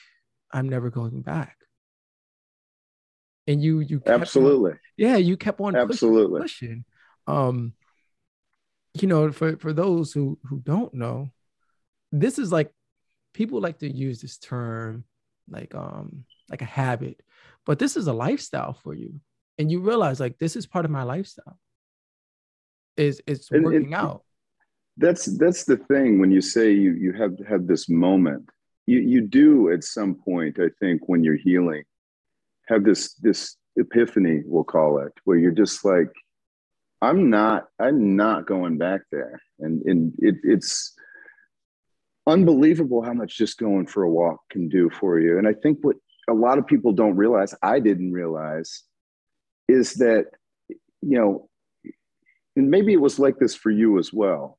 I'm 0.52 0.68
never 0.68 0.90
going 0.90 1.20
back. 1.22 1.56
And 3.46 3.62
you 3.62 3.80
you 3.80 4.00
absolutely 4.06 4.72
on, 4.72 4.78
yeah 4.96 5.16
you 5.16 5.36
kept 5.36 5.60
on 5.60 5.76
absolutely 5.76 6.40
pushing, 6.40 6.84
pushing. 7.26 7.36
Um, 7.36 7.74
you 8.94 9.08
know, 9.08 9.32
for 9.32 9.56
for 9.56 9.72
those 9.72 10.12
who 10.12 10.38
who 10.44 10.60
don't 10.60 10.94
know, 10.94 11.30
this 12.12 12.38
is 12.38 12.52
like 12.52 12.70
people 13.32 13.60
like 13.60 13.78
to 13.78 13.92
use 13.92 14.20
this 14.20 14.38
term 14.38 15.04
like 15.48 15.74
um 15.74 16.24
like 16.50 16.62
a 16.62 16.66
habit, 16.66 17.20
but 17.66 17.78
this 17.78 17.96
is 17.96 18.06
a 18.06 18.12
lifestyle 18.12 18.74
for 18.74 18.94
you, 18.94 19.20
and 19.58 19.70
you 19.70 19.80
realize 19.80 20.20
like 20.20 20.38
this 20.38 20.56
is 20.56 20.66
part 20.66 20.84
of 20.84 20.90
my 20.90 21.02
lifestyle. 21.02 21.58
Is 22.96 23.20
it's 23.26 23.50
working 23.50 23.86
and, 23.86 23.94
out. 23.94 24.22
That's 24.96 25.24
that's 25.24 25.64
the 25.64 25.76
thing 25.76 26.20
when 26.20 26.30
you 26.30 26.40
say 26.40 26.70
you 26.70 26.92
you 26.92 27.12
have 27.14 27.36
had 27.48 27.66
this 27.66 27.88
moment. 27.88 28.48
You 28.86 29.00
you 29.00 29.22
do 29.22 29.72
at 29.72 29.82
some 29.82 30.14
point, 30.14 30.58
I 30.60 30.68
think, 30.78 31.08
when 31.08 31.24
you're 31.24 31.36
healing, 31.36 31.82
have 32.68 32.84
this 32.84 33.14
this 33.14 33.56
epiphany, 33.76 34.42
we'll 34.44 34.64
call 34.64 34.98
it, 34.98 35.12
where 35.24 35.38
you're 35.38 35.50
just 35.50 35.84
like, 35.84 36.12
I'm 37.02 37.30
not 37.30 37.64
I'm 37.78 38.16
not 38.16 38.46
going 38.46 38.78
back 38.78 39.02
there, 39.12 39.40
and 39.58 39.82
and 39.82 40.12
it, 40.18 40.36
it's 40.42 40.94
unbelievable 42.26 43.02
how 43.02 43.12
much 43.12 43.36
just 43.36 43.58
going 43.58 43.86
for 43.86 44.02
a 44.02 44.10
walk 44.10 44.40
can 44.50 44.68
do 44.68 44.90
for 44.90 45.20
you. 45.20 45.38
And 45.38 45.46
I 45.46 45.52
think 45.52 45.78
what 45.82 45.96
a 46.28 46.32
lot 46.32 46.58
of 46.58 46.66
people 46.66 46.92
don't 46.92 47.16
realize, 47.16 47.54
I 47.62 47.80
didn't 47.80 48.12
realize, 48.12 48.82
is 49.68 49.94
that 49.94 50.26
you 51.02 51.18
know, 51.18 51.48
and 52.56 52.70
maybe 52.70 52.92
it 52.92 53.00
was 53.00 53.18
like 53.18 53.38
this 53.38 53.54
for 53.54 53.70
you 53.70 53.98
as 53.98 54.12
well. 54.12 54.58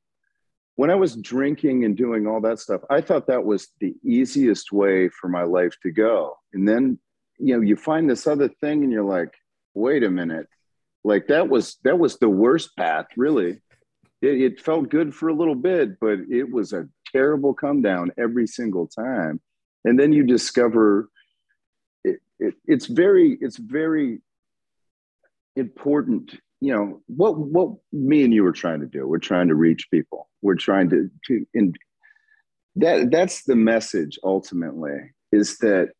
When 0.76 0.90
I 0.90 0.94
was 0.94 1.16
drinking 1.16 1.84
and 1.84 1.96
doing 1.96 2.26
all 2.26 2.40
that 2.42 2.60
stuff, 2.60 2.82
I 2.90 3.00
thought 3.00 3.26
that 3.28 3.44
was 3.44 3.68
the 3.80 3.94
easiest 4.04 4.70
way 4.70 5.08
for 5.08 5.28
my 5.28 5.42
life 5.42 5.74
to 5.82 5.90
go. 5.90 6.36
And 6.52 6.68
then, 6.68 6.98
you 7.38 7.54
know, 7.54 7.62
you 7.62 7.76
find 7.76 8.08
this 8.08 8.26
other 8.26 8.48
thing 8.48 8.84
and 8.84 8.92
you're 8.92 9.02
like, 9.02 9.32
wait 9.74 10.04
a 10.04 10.10
minute, 10.10 10.46
like 11.06 11.28
that 11.28 11.48
was 11.48 11.78
that 11.84 11.98
was 11.98 12.18
the 12.18 12.28
worst 12.28 12.76
path 12.76 13.06
really. 13.16 13.60
It, 14.22 14.40
it, 14.40 14.60
felt 14.60 14.88
good 14.88 15.14
for 15.14 15.28
a 15.28 15.34
little 15.34 15.54
bit 15.54 16.00
but 16.00 16.18
it 16.30 16.50
was 16.50 16.72
a 16.72 16.88
terrible 17.12 17.54
come 17.54 17.80
down 17.80 18.10
every 18.18 18.46
single 18.46 18.88
time. 18.88 19.40
And 19.84 19.98
then 20.00 20.12
you 20.12 20.24
discover 20.24 21.08
it, 22.02 22.18
it, 22.40 22.54
it's 22.66 22.86
very 22.86 23.38
it's 23.40 23.56
very 23.56 24.20
important 25.54 26.38
you 26.60 26.74
know 26.74 27.02
what 27.06 27.38
what 27.38 27.70
me 27.92 28.24
and 28.24 28.34
you 28.34 28.44
are 28.44 28.52
trying 28.52 28.80
to 28.80 28.86
do. 28.86 29.06
We're 29.06 29.18
trying 29.18 29.48
to 29.48 29.54
reach 29.54 29.88
people. 29.90 30.28
We're 30.42 30.56
trying 30.56 30.90
to 30.90 31.08
to 31.26 31.46
and 31.54 31.76
that 32.76 33.10
that's 33.12 33.44
the 33.44 33.56
message 33.56 34.18
ultimately 34.24 35.14
is 35.30 35.58
that 35.58 35.90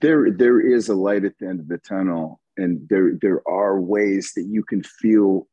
there 0.00 0.30
there 0.30 0.60
is 0.60 0.88
a 0.88 0.94
light 0.94 1.24
at 1.24 1.32
the 1.38 1.46
end 1.46 1.60
of 1.60 1.68
the 1.68 1.78
tunnel 1.78 2.40
and 2.56 2.86
there 2.88 3.12
there 3.20 3.42
are 3.48 3.80
ways 3.80 4.32
that 4.36 4.46
you 4.48 4.62
can 4.62 4.82
feel 4.82 5.46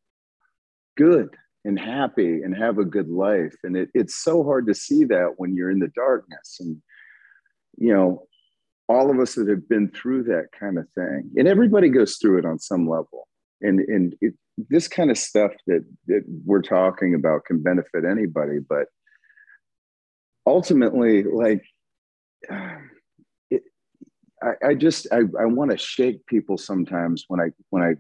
good 0.98 1.30
and 1.64 1.80
happy 1.80 2.42
and 2.42 2.56
have 2.56 2.78
a 2.78 2.86
good 2.86 3.10
life. 3.10 3.54
And 3.64 3.76
it, 3.76 3.90
it's 3.94 4.16
so 4.16 4.44
hard 4.44 4.68
to 4.68 4.74
see 4.74 5.04
that 5.06 5.34
when 5.38 5.54
you're 5.56 5.72
in 5.72 5.80
the 5.80 5.92
darkness. 5.96 6.58
And 6.60 6.82
you 7.78 7.94
know 7.94 8.24
all 8.90 9.12
of 9.12 9.20
us 9.20 9.36
that 9.36 9.50
have 9.50 9.68
been 9.68 9.90
through 9.92 10.24
that 10.24 10.48
kind 10.58 10.78
of 10.78 10.88
thing 10.96 11.30
and 11.36 11.48
everybody 11.48 11.90
goes 11.90 12.18
through 12.18 12.40
it 12.40 12.46
on 12.46 12.60
some 12.60 12.88
level. 12.88 13.28
And 13.62 13.80
and 13.80 14.16
it, 14.22 14.34
this 14.70 14.88
kind 14.88 15.12
of 15.12 15.18
stuff 15.18 15.52
that 15.68 15.86
that 16.08 16.24
we're 16.46 16.62
talking 16.62 17.14
about 17.16 17.46
can 17.46 17.62
benefit 17.62 18.04
anybody 18.10 18.58
but 18.68 18.88
ultimately 20.48 21.24
like 21.24 21.64
I, 24.44 24.70
I 24.70 24.74
just 24.76 25.08
I, 25.12 25.22
I 25.40 25.46
want 25.46 25.72
to 25.72 25.78
shake 25.78 26.26
people 26.28 26.58
sometimes 26.58 27.26
when 27.28 27.40
I 27.40 27.48
when 27.70 27.84
I 27.84 27.96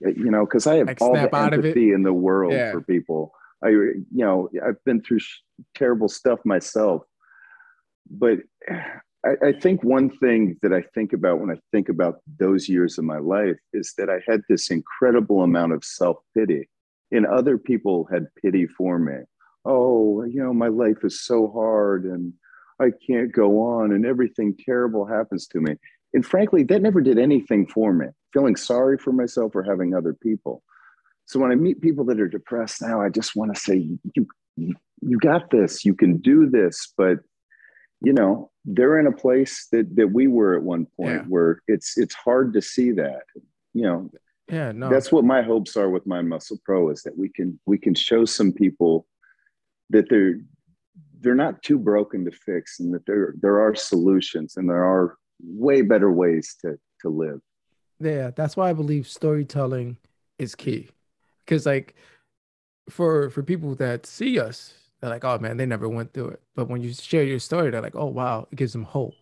you 0.00 0.30
know 0.30 0.44
because 0.44 0.66
I 0.66 0.76
have 0.76 0.94
all 1.00 1.14
the 1.14 1.34
empathy 1.36 1.92
in 1.92 2.02
the 2.02 2.12
world 2.12 2.52
yeah. 2.52 2.72
for 2.72 2.80
people. 2.80 3.32
I 3.64 3.68
you 3.68 4.06
know 4.10 4.48
I've 4.64 4.82
been 4.84 5.02
through 5.02 5.20
sh- 5.20 5.40
terrible 5.74 6.08
stuff 6.08 6.40
myself, 6.44 7.02
but 8.10 8.38
I, 9.24 9.30
I 9.48 9.52
think 9.52 9.82
one 9.82 10.10
thing 10.18 10.58
that 10.62 10.72
I 10.72 10.82
think 10.94 11.12
about 11.12 11.40
when 11.40 11.50
I 11.50 11.58
think 11.70 11.88
about 11.88 12.20
those 12.38 12.68
years 12.68 12.98
of 12.98 13.04
my 13.04 13.18
life 13.18 13.58
is 13.72 13.94
that 13.98 14.10
I 14.10 14.20
had 14.28 14.42
this 14.48 14.70
incredible 14.70 15.42
amount 15.42 15.72
of 15.72 15.84
self 15.84 16.18
pity, 16.36 16.68
and 17.10 17.26
other 17.26 17.58
people 17.58 18.08
had 18.12 18.26
pity 18.40 18.66
for 18.66 18.98
me. 18.98 19.18
Oh, 19.64 20.24
you 20.24 20.42
know, 20.42 20.52
my 20.52 20.68
life 20.68 21.04
is 21.04 21.22
so 21.22 21.50
hard, 21.52 22.04
and 22.04 22.32
I 22.80 22.90
can't 23.06 23.32
go 23.32 23.60
on 23.60 23.92
and 23.92 24.04
everything 24.06 24.56
terrible 24.56 25.06
happens 25.06 25.46
to 25.48 25.60
me. 25.60 25.76
And 26.14 26.24
frankly, 26.24 26.62
that 26.64 26.82
never 26.82 27.00
did 27.00 27.18
anything 27.18 27.66
for 27.66 27.92
me, 27.92 28.06
feeling 28.32 28.56
sorry 28.56 28.98
for 28.98 29.12
myself 29.12 29.54
or 29.54 29.62
having 29.62 29.94
other 29.94 30.14
people. 30.14 30.62
So 31.24 31.40
when 31.40 31.52
I 31.52 31.54
meet 31.54 31.80
people 31.80 32.04
that 32.06 32.20
are 32.20 32.28
depressed 32.28 32.82
now, 32.82 33.00
I 33.00 33.08
just 33.08 33.34
want 33.36 33.54
to 33.54 33.60
say, 33.60 33.88
you, 34.14 34.26
you 35.00 35.18
got 35.18 35.50
this, 35.50 35.84
you 35.84 35.94
can 35.94 36.18
do 36.18 36.50
this. 36.50 36.92
But, 36.96 37.20
you 38.02 38.12
know, 38.12 38.50
they're 38.64 38.98
in 38.98 39.06
a 39.06 39.12
place 39.12 39.68
that, 39.72 39.96
that 39.96 40.08
we 40.08 40.26
were 40.26 40.56
at 40.56 40.62
one 40.62 40.86
point 40.96 41.22
yeah. 41.22 41.24
where 41.28 41.62
it's, 41.68 41.96
it's 41.96 42.14
hard 42.14 42.52
to 42.54 42.60
see 42.60 42.90
that, 42.92 43.22
you 43.72 43.82
know, 43.82 44.10
yeah, 44.48 44.72
no. 44.72 44.90
That's 44.90 45.10
what 45.10 45.24
my 45.24 45.40
hopes 45.40 45.76
are 45.76 45.88
with 45.88 46.06
Mind 46.06 46.28
Muscle 46.28 46.58
Pro 46.64 46.90
is 46.90 47.02
that 47.04 47.16
we 47.16 47.30
can, 47.30 47.58
we 47.64 47.78
can 47.78 47.94
show 47.94 48.26
some 48.26 48.52
people 48.52 49.06
that 49.88 50.10
they're, 50.10 50.40
they're 51.22 51.34
not 51.34 51.62
too 51.62 51.78
broken 51.78 52.24
to 52.24 52.30
fix 52.30 52.80
and 52.80 52.92
that 52.92 53.06
there 53.06 53.34
there 53.40 53.60
are 53.60 53.74
solutions 53.74 54.56
and 54.56 54.68
there 54.68 54.84
are 54.84 55.16
way 55.42 55.82
better 55.82 56.10
ways 56.12 56.56
to 56.60 56.78
to 57.00 57.08
live. 57.08 57.40
Yeah 58.00 58.30
that's 58.34 58.56
why 58.56 58.70
i 58.70 58.72
believe 58.72 59.06
storytelling 59.08 59.96
is 60.38 60.54
key. 60.54 60.90
Because 61.44 61.66
like 61.66 61.94
for 62.90 63.30
for 63.30 63.42
people 63.42 63.74
that 63.76 64.06
see 64.06 64.38
us 64.40 64.74
they're 65.00 65.10
like 65.10 65.24
oh 65.24 65.38
man 65.38 65.56
they 65.56 65.66
never 65.66 65.88
went 65.88 66.12
through 66.12 66.28
it. 66.28 66.42
But 66.54 66.68
when 66.68 66.82
you 66.82 66.92
share 66.92 67.24
your 67.24 67.38
story 67.38 67.70
they're 67.70 67.82
like 67.82 67.96
oh 67.96 68.06
wow 68.06 68.48
it 68.50 68.56
gives 68.56 68.72
them 68.72 68.84
hope. 68.84 69.14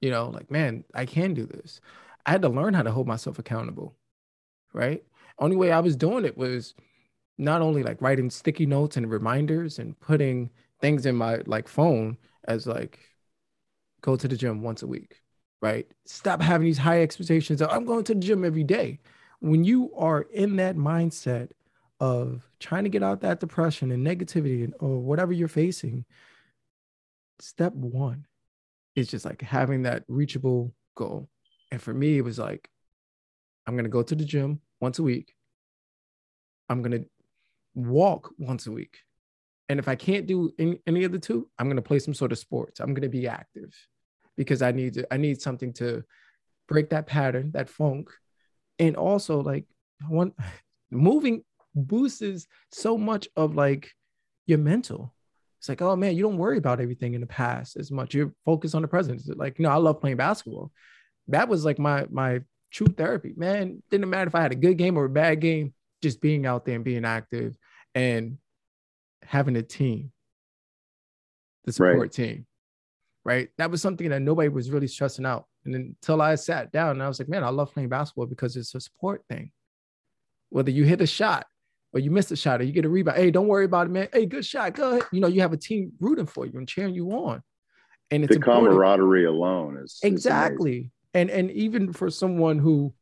You 0.00 0.10
know 0.10 0.30
like 0.30 0.50
man 0.50 0.84
i 0.94 1.04
can 1.06 1.34
do 1.34 1.46
this. 1.46 1.80
I 2.24 2.30
had 2.30 2.42
to 2.42 2.48
learn 2.48 2.74
how 2.74 2.82
to 2.82 2.92
hold 2.92 3.08
myself 3.08 3.38
accountable 3.38 3.96
right? 4.72 5.02
Only 5.38 5.56
way 5.56 5.72
i 5.72 5.80
was 5.80 5.96
doing 5.96 6.24
it 6.24 6.36
was 6.36 6.74
not 7.38 7.62
only 7.62 7.82
like 7.82 8.00
writing 8.00 8.30
sticky 8.30 8.66
notes 8.66 8.96
and 8.96 9.10
reminders 9.10 9.78
and 9.78 9.98
putting 10.00 10.50
things 10.82 11.06
in 11.06 11.16
my 11.16 11.40
like 11.46 11.68
phone 11.68 12.18
as 12.44 12.66
like 12.66 12.98
go 14.02 14.16
to 14.16 14.28
the 14.28 14.36
gym 14.36 14.60
once 14.62 14.82
a 14.82 14.86
week, 14.86 15.22
right? 15.62 15.86
Stop 16.04 16.42
having 16.42 16.66
these 16.66 16.76
high 16.76 17.02
expectations 17.02 17.62
of 17.62 17.70
I'm 17.70 17.86
going 17.86 18.04
to 18.04 18.14
the 18.14 18.20
gym 18.20 18.44
every 18.44 18.64
day. 18.64 19.00
When 19.40 19.64
you 19.64 19.92
are 19.96 20.22
in 20.22 20.56
that 20.56 20.76
mindset 20.76 21.50
of 22.00 22.48
trying 22.60 22.84
to 22.84 22.90
get 22.90 23.02
out 23.02 23.20
that 23.20 23.40
depression 23.40 23.92
and 23.92 24.06
negativity 24.06 24.64
and, 24.64 24.74
or 24.80 24.98
whatever 24.98 25.32
you're 25.32 25.48
facing, 25.48 26.04
step 27.38 27.72
one 27.72 28.26
is 28.94 29.08
just 29.08 29.24
like 29.24 29.40
having 29.40 29.82
that 29.82 30.04
reachable 30.08 30.74
goal. 30.96 31.28
And 31.70 31.80
for 31.80 31.94
me, 31.94 32.18
it 32.18 32.24
was 32.24 32.38
like, 32.38 32.68
I'm 33.66 33.74
going 33.74 33.84
to 33.84 33.90
go 33.90 34.02
to 34.02 34.14
the 34.14 34.24
gym 34.24 34.60
once 34.80 34.98
a 34.98 35.02
week. 35.02 35.34
I'm 36.68 36.82
going 36.82 37.02
to 37.02 37.08
walk 37.74 38.32
once 38.38 38.66
a 38.66 38.72
week. 38.72 38.98
And 39.72 39.78
if 39.78 39.88
I 39.88 39.94
can't 39.94 40.26
do 40.26 40.52
any, 40.58 40.78
any 40.86 41.04
of 41.04 41.12
the 41.12 41.18
two, 41.18 41.48
I'm 41.58 41.66
going 41.66 41.76
to 41.76 41.82
play 41.82 41.98
some 41.98 42.12
sort 42.12 42.30
of 42.30 42.36
sports. 42.36 42.78
I'm 42.78 42.92
going 42.92 43.00
to 43.02 43.08
be 43.08 43.26
active 43.26 43.74
because 44.36 44.60
I 44.60 44.70
need 44.70 44.92
to, 44.94 45.10
I 45.10 45.16
need 45.16 45.40
something 45.40 45.72
to 45.74 46.04
break 46.68 46.90
that 46.90 47.06
pattern, 47.06 47.52
that 47.52 47.70
funk. 47.70 48.10
And 48.78 48.96
also 48.96 49.40
like 49.40 49.64
one 50.06 50.32
moving 50.90 51.42
boosts 51.74 52.46
so 52.70 52.98
much 52.98 53.28
of 53.34 53.56
like 53.56 53.90
your 54.44 54.58
mental. 54.58 55.14
It's 55.58 55.70
like, 55.70 55.80
oh 55.80 55.96
man, 55.96 56.16
you 56.16 56.22
don't 56.22 56.36
worry 56.36 56.58
about 56.58 56.78
everything 56.78 57.14
in 57.14 57.22
the 57.22 57.26
past 57.26 57.78
as 57.78 57.90
much. 57.90 58.12
You're 58.12 58.34
focused 58.44 58.74
on 58.74 58.82
the 58.82 58.88
present. 58.88 59.22
Like, 59.38 59.58
you 59.58 59.62
know, 59.62 59.70
I 59.70 59.76
love 59.76 60.02
playing 60.02 60.18
basketball. 60.18 60.70
That 61.28 61.48
was 61.48 61.64
like 61.64 61.78
my 61.78 62.04
my 62.10 62.40
true 62.70 62.88
therapy. 62.88 63.32
Man, 63.38 63.82
didn't 63.90 64.10
matter 64.10 64.28
if 64.28 64.34
I 64.34 64.42
had 64.42 64.52
a 64.52 64.56
good 64.56 64.76
game 64.76 64.98
or 64.98 65.06
a 65.06 65.08
bad 65.08 65.40
game, 65.40 65.72
just 66.02 66.20
being 66.20 66.44
out 66.44 66.66
there 66.66 66.74
and 66.74 66.84
being 66.84 67.06
active 67.06 67.56
and 67.94 68.36
having 69.22 69.56
a 69.56 69.62
team, 69.62 70.12
the 71.64 71.72
support 71.72 71.98
right. 71.98 72.12
team, 72.12 72.46
right? 73.24 73.48
That 73.58 73.70
was 73.70 73.82
something 73.82 74.08
that 74.10 74.22
nobody 74.22 74.48
was 74.48 74.70
really 74.70 74.88
stressing 74.88 75.26
out. 75.26 75.46
And 75.64 75.74
until 75.74 76.20
I 76.20 76.34
sat 76.34 76.72
down 76.72 76.92
and 76.92 77.02
I 77.02 77.08
was 77.08 77.18
like, 77.18 77.28
man, 77.28 77.44
I 77.44 77.50
love 77.50 77.72
playing 77.72 77.88
basketball 77.88 78.26
because 78.26 78.56
it's 78.56 78.74
a 78.74 78.80
support 78.80 79.22
thing. 79.28 79.52
Whether 80.50 80.70
you 80.70 80.84
hit 80.84 81.00
a 81.00 81.06
shot 81.06 81.46
or 81.92 82.00
you 82.00 82.10
miss 82.10 82.30
a 82.30 82.36
shot 82.36 82.60
or 82.60 82.64
you 82.64 82.72
get 82.72 82.84
a 82.84 82.88
rebound, 82.88 83.18
hey, 83.18 83.30
don't 83.30 83.46
worry 83.46 83.64
about 83.64 83.86
it, 83.86 83.90
man. 83.90 84.08
Hey, 84.12 84.26
good 84.26 84.44
shot. 84.44 84.74
Go 84.74 84.90
ahead. 84.90 85.04
You 85.12 85.20
know, 85.20 85.28
you 85.28 85.40
have 85.40 85.52
a 85.52 85.56
team 85.56 85.92
rooting 86.00 86.26
for 86.26 86.46
you 86.46 86.58
and 86.58 86.68
cheering 86.68 86.94
you 86.94 87.10
on. 87.12 87.42
And 88.10 88.24
it's 88.24 88.30
the 88.30 88.36
important. 88.36 88.68
camaraderie 88.68 89.24
alone 89.24 89.78
is 89.78 89.98
exactly. 90.02 90.78
Is 90.78 90.90
and 91.14 91.30
and 91.30 91.50
even 91.50 91.92
for 91.92 92.10
someone 92.10 92.58
who 92.58 92.92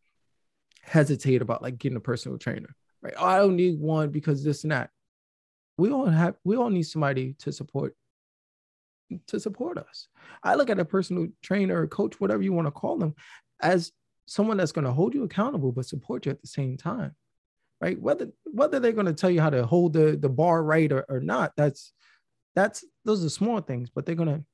hesitate 0.83 1.43
about 1.43 1.63
like 1.63 1.79
getting 1.79 1.97
a 1.97 2.01
personal 2.01 2.39
trainer, 2.39 2.75
right? 3.03 3.15
Oh, 3.17 3.27
I 3.27 3.39
don't 3.39 3.57
need 3.57 3.81
one 3.81 4.11
because 4.11 4.45
this 4.45 4.63
and 4.63 4.73
that 4.73 4.91
we 5.81 5.91
all 5.91 6.07
have 6.07 6.35
we 6.45 6.57
all 6.57 6.71
need 6.71 6.85
somebody 6.85 7.35
to 7.41 7.53
support 7.53 7.97
to 9.27 9.41
support 9.41 9.79
us. 9.79 10.09
I 10.45 10.55
look 10.55 10.71
at 10.71 10.79
a 10.79 10.85
personal 10.85 11.29
trainer 11.43 11.81
or 11.81 11.87
coach, 11.89 12.21
whatever 12.21 12.43
you 12.43 12.53
want 12.53 12.69
to 12.69 12.73
call 12.73 12.97
them, 12.97 13.15
as 13.61 13.91
someone 14.27 14.57
that's 14.57 14.73
going 14.73 14.85
to 14.85 14.93
hold 14.93 15.15
you 15.15 15.25
accountable 15.25 15.73
but 15.73 15.87
support 15.87 16.27
you 16.27 16.31
at 16.31 16.41
the 16.41 16.47
same 16.47 16.77
time. 16.77 17.17
Right? 17.81 18.01
Whether 18.01 18.29
whether 18.45 18.79
they're 18.79 18.93
going 18.93 19.07
to 19.07 19.15
tell 19.15 19.31
you 19.31 19.41
how 19.41 19.51
to 19.51 19.65
hold 19.67 19.95
the, 19.95 20.17
the 20.21 20.29
bar 20.29 20.63
right 20.63 20.93
or, 20.93 21.05
or 21.09 21.21
not, 21.21 21.53
that's 21.57 21.93
that's 22.55 22.85
those 23.05 23.25
are 23.25 23.31
small 23.31 23.61
things, 23.61 23.89
but 23.91 24.05
they're 24.05 24.15
gonna 24.15 24.45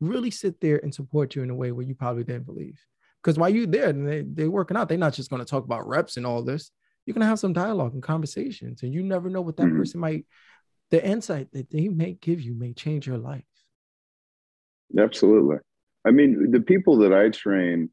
really 0.00 0.30
sit 0.30 0.60
there 0.60 0.80
and 0.82 0.92
support 0.92 1.36
you 1.36 1.42
in 1.42 1.50
a 1.50 1.54
way 1.54 1.70
where 1.70 1.86
you 1.86 1.94
probably 1.94 2.24
didn't 2.24 2.46
believe. 2.46 2.78
Because 3.22 3.38
while 3.38 3.50
you're 3.50 3.66
there 3.66 3.88
and 3.88 4.06
they, 4.06 4.22
they're 4.26 4.50
working 4.50 4.76
out, 4.76 4.88
they're 4.88 4.98
not 4.98 5.14
just 5.14 5.30
going 5.30 5.40
to 5.40 5.48
talk 5.48 5.64
about 5.64 5.86
reps 5.86 6.16
and 6.16 6.26
all 6.26 6.42
this. 6.42 6.72
You're 7.06 7.14
going 7.14 7.22
to 7.22 7.28
have 7.28 7.38
some 7.38 7.52
dialogue 7.52 7.94
and 7.94 8.02
conversations, 8.02 8.82
and 8.82 8.92
you 8.92 9.02
never 9.02 9.30
know 9.30 9.40
what 9.40 9.56
that 9.58 9.66
mm-hmm. 9.66 9.78
person 9.78 10.00
might, 10.00 10.26
the 10.92 11.04
insight 11.04 11.50
that 11.52 11.70
they 11.70 11.88
may 11.88 12.12
give 12.20 12.40
you 12.40 12.54
may 12.54 12.74
change 12.74 13.06
your 13.06 13.16
life. 13.16 13.42
Absolutely. 14.96 15.56
I 16.06 16.10
mean, 16.10 16.50
the 16.50 16.60
people 16.60 16.98
that 16.98 17.14
I 17.14 17.30
train 17.30 17.88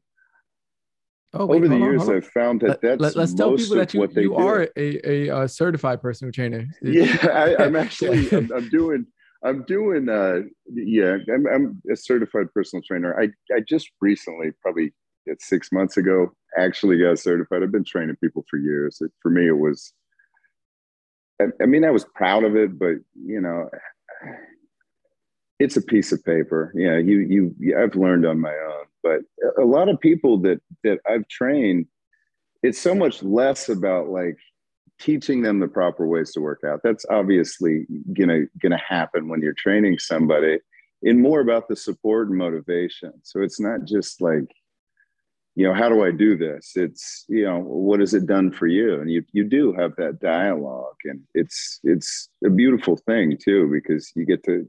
oh, 1.32 1.46
wait, 1.46 1.56
over 1.56 1.68
the 1.68 1.78
years, 1.78 2.08
I've 2.10 2.26
found 2.26 2.60
that 2.60 2.82
that's 2.82 3.00
let, 3.00 3.16
us 3.16 3.32
tell 3.32 3.56
people 3.56 3.76
that 3.76 3.94
you, 3.94 4.08
you 4.14 4.34
are 4.36 4.68
a, 4.76 5.10
a, 5.10 5.44
a, 5.44 5.48
certified 5.48 6.02
personal 6.02 6.30
trainer. 6.30 6.66
Yeah, 6.82 7.16
I, 7.32 7.64
am 7.64 7.74
actually 7.74 8.30
I'm, 8.32 8.52
I'm, 8.52 8.68
doing 8.68 9.06
I'm 9.42 9.64
doing 9.64 10.10
uh 10.10 10.40
yeah 10.66 11.16
I'm, 11.32 11.46
I'm 11.46 11.82
a 11.90 11.96
certified 11.96 12.52
personal 12.52 12.82
trainer. 12.86 13.18
I 13.18 13.28
I 13.54 13.60
just 13.66 13.90
recently 14.02 14.50
probably 14.60 14.92
six 15.38 15.72
months 15.72 15.96
ago 15.96 16.32
actually 16.58 16.98
got 16.98 17.18
certified. 17.18 17.62
I've 17.62 17.72
been 17.72 17.84
training 17.84 18.16
people 18.22 18.44
for 18.50 18.58
years. 18.58 18.98
It, 19.00 19.10
for 19.22 19.30
me, 19.30 19.48
it 19.48 19.58
was. 19.58 19.94
I, 21.62 21.66
mean, 21.66 21.84
I 21.84 21.90
was 21.90 22.04
proud 22.14 22.44
of 22.44 22.56
it, 22.56 22.78
but 22.78 22.96
you 23.14 23.40
know, 23.40 23.68
it's 25.58 25.76
a 25.76 25.82
piece 25.82 26.12
of 26.12 26.24
paper. 26.24 26.72
Yeah, 26.74 26.98
you 26.98 27.20
you 27.20 27.76
I've 27.78 27.94
learned 27.94 28.26
on 28.26 28.40
my 28.40 28.54
own, 28.54 28.86
but 29.02 29.20
a 29.58 29.64
lot 29.64 29.88
of 29.88 30.00
people 30.00 30.38
that 30.38 30.60
that 30.84 30.98
I've 31.08 31.28
trained, 31.28 31.86
it's 32.62 32.78
so 32.78 32.94
much 32.94 33.22
less 33.22 33.68
about 33.68 34.08
like 34.08 34.36
teaching 34.98 35.42
them 35.42 35.60
the 35.60 35.68
proper 35.68 36.06
ways 36.06 36.32
to 36.32 36.40
work 36.40 36.60
out. 36.66 36.80
That's 36.82 37.06
obviously 37.10 37.86
gonna 38.12 38.44
gonna 38.60 38.80
happen 38.86 39.28
when 39.28 39.42
you're 39.42 39.54
training 39.54 39.98
somebody. 39.98 40.58
And 41.02 41.20
more 41.20 41.40
about 41.40 41.68
the 41.68 41.76
support 41.76 42.28
and 42.28 42.36
motivation. 42.36 43.12
So 43.22 43.40
it's 43.40 43.58
not 43.58 43.84
just 43.84 44.20
like 44.20 44.44
you 45.60 45.66
know, 45.66 45.74
how 45.74 45.90
do 45.90 46.02
I 46.02 46.10
do 46.10 46.38
this? 46.38 46.72
It's, 46.74 47.26
you 47.28 47.44
know, 47.44 47.58
what 47.58 48.00
has 48.00 48.14
it 48.14 48.24
done 48.24 48.50
for 48.50 48.66
you? 48.66 48.98
And 48.98 49.10
you 49.10 49.22
you 49.32 49.44
do 49.44 49.74
have 49.74 49.94
that 49.96 50.18
dialogue 50.18 50.96
and 51.04 51.20
it's 51.34 51.80
it's 51.84 52.30
a 52.42 52.48
beautiful 52.48 52.96
thing 52.96 53.36
too, 53.36 53.68
because 53.70 54.10
you 54.16 54.24
get 54.24 54.42
to 54.44 54.66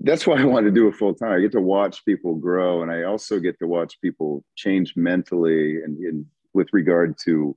that's 0.00 0.26
why 0.26 0.40
I 0.40 0.44
want 0.44 0.64
to 0.64 0.72
do 0.72 0.88
it 0.88 0.94
full 0.94 1.12
time. 1.12 1.32
I 1.32 1.40
get 1.40 1.52
to 1.52 1.60
watch 1.60 2.06
people 2.06 2.36
grow 2.36 2.80
and 2.80 2.90
I 2.90 3.02
also 3.02 3.38
get 3.38 3.58
to 3.58 3.66
watch 3.66 4.00
people 4.00 4.42
change 4.56 4.94
mentally 4.96 5.82
and, 5.82 5.98
and 5.98 6.24
with 6.54 6.68
regard 6.72 7.18
to 7.26 7.54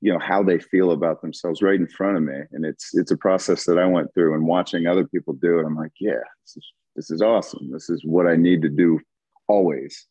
you 0.00 0.10
know 0.10 0.18
how 0.18 0.42
they 0.42 0.58
feel 0.58 0.92
about 0.92 1.20
themselves 1.20 1.60
right 1.60 1.78
in 1.78 1.86
front 1.86 2.16
of 2.16 2.22
me 2.22 2.40
and 2.52 2.64
it's 2.64 2.94
it's 2.94 3.12
a 3.12 3.16
process 3.16 3.66
that 3.66 3.78
i 3.78 3.86
went 3.86 4.12
through 4.12 4.34
and 4.34 4.44
watching 4.44 4.88
other 4.88 5.06
people 5.06 5.32
do 5.34 5.60
it 5.60 5.64
i'm 5.64 5.76
like 5.76 5.92
yeah 6.00 6.24
this 6.42 6.56
is, 6.56 6.66
this 6.96 7.10
is 7.12 7.22
awesome 7.22 7.70
this 7.70 7.88
is 7.88 8.02
what 8.04 8.26
i 8.26 8.34
need 8.34 8.62
to 8.62 8.68
do 8.68 8.98
always 9.46 10.08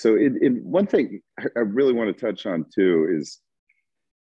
so 0.00 0.16
one 0.62 0.86
thing 0.86 1.20
I 1.38 1.60
really 1.60 1.92
want 1.92 2.16
to 2.16 2.20
touch 2.26 2.46
on 2.46 2.64
too 2.74 3.06
is 3.10 3.38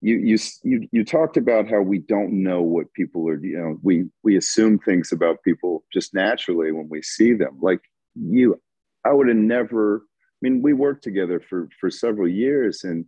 you 0.01 0.17
you 0.17 0.37
you 0.63 0.87
you 0.91 1.03
talked 1.03 1.37
about 1.37 1.67
how 1.67 1.81
we 1.81 1.97
don't 1.97 2.43
know 2.43 2.61
what 2.61 2.93
people 2.93 3.27
are 3.27 3.43
you 3.43 3.57
know 3.57 3.77
we 3.81 4.05
we 4.23 4.37
assume 4.37 4.77
things 4.77 5.11
about 5.11 5.41
people 5.43 5.83
just 5.91 6.13
naturally 6.13 6.71
when 6.71 6.89
we 6.89 7.01
see 7.01 7.33
them. 7.33 7.57
Like 7.61 7.81
you 8.13 8.61
I 9.03 9.13
would 9.13 9.27
have 9.29 9.37
never 9.37 10.03
I 10.05 10.39
mean 10.41 10.61
we 10.61 10.73
worked 10.73 11.03
together 11.03 11.39
for 11.39 11.69
for 11.79 11.89
several 11.89 12.27
years 12.27 12.83
and 12.83 13.05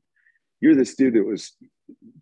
you're 0.62 0.76
this 0.76 0.96
dude 0.96 1.14
that 1.14 1.26
was 1.26 1.52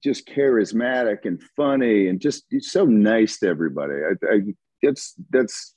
just 0.03 0.27
charismatic 0.27 1.19
and 1.23 1.41
funny 1.55 2.07
and 2.07 2.19
just 2.19 2.43
so 2.59 2.83
nice 2.83 3.39
to 3.39 3.47
everybody. 3.47 3.93
I, 3.93 4.33
I 4.33 4.39
that's 4.81 5.13
that's 5.29 5.75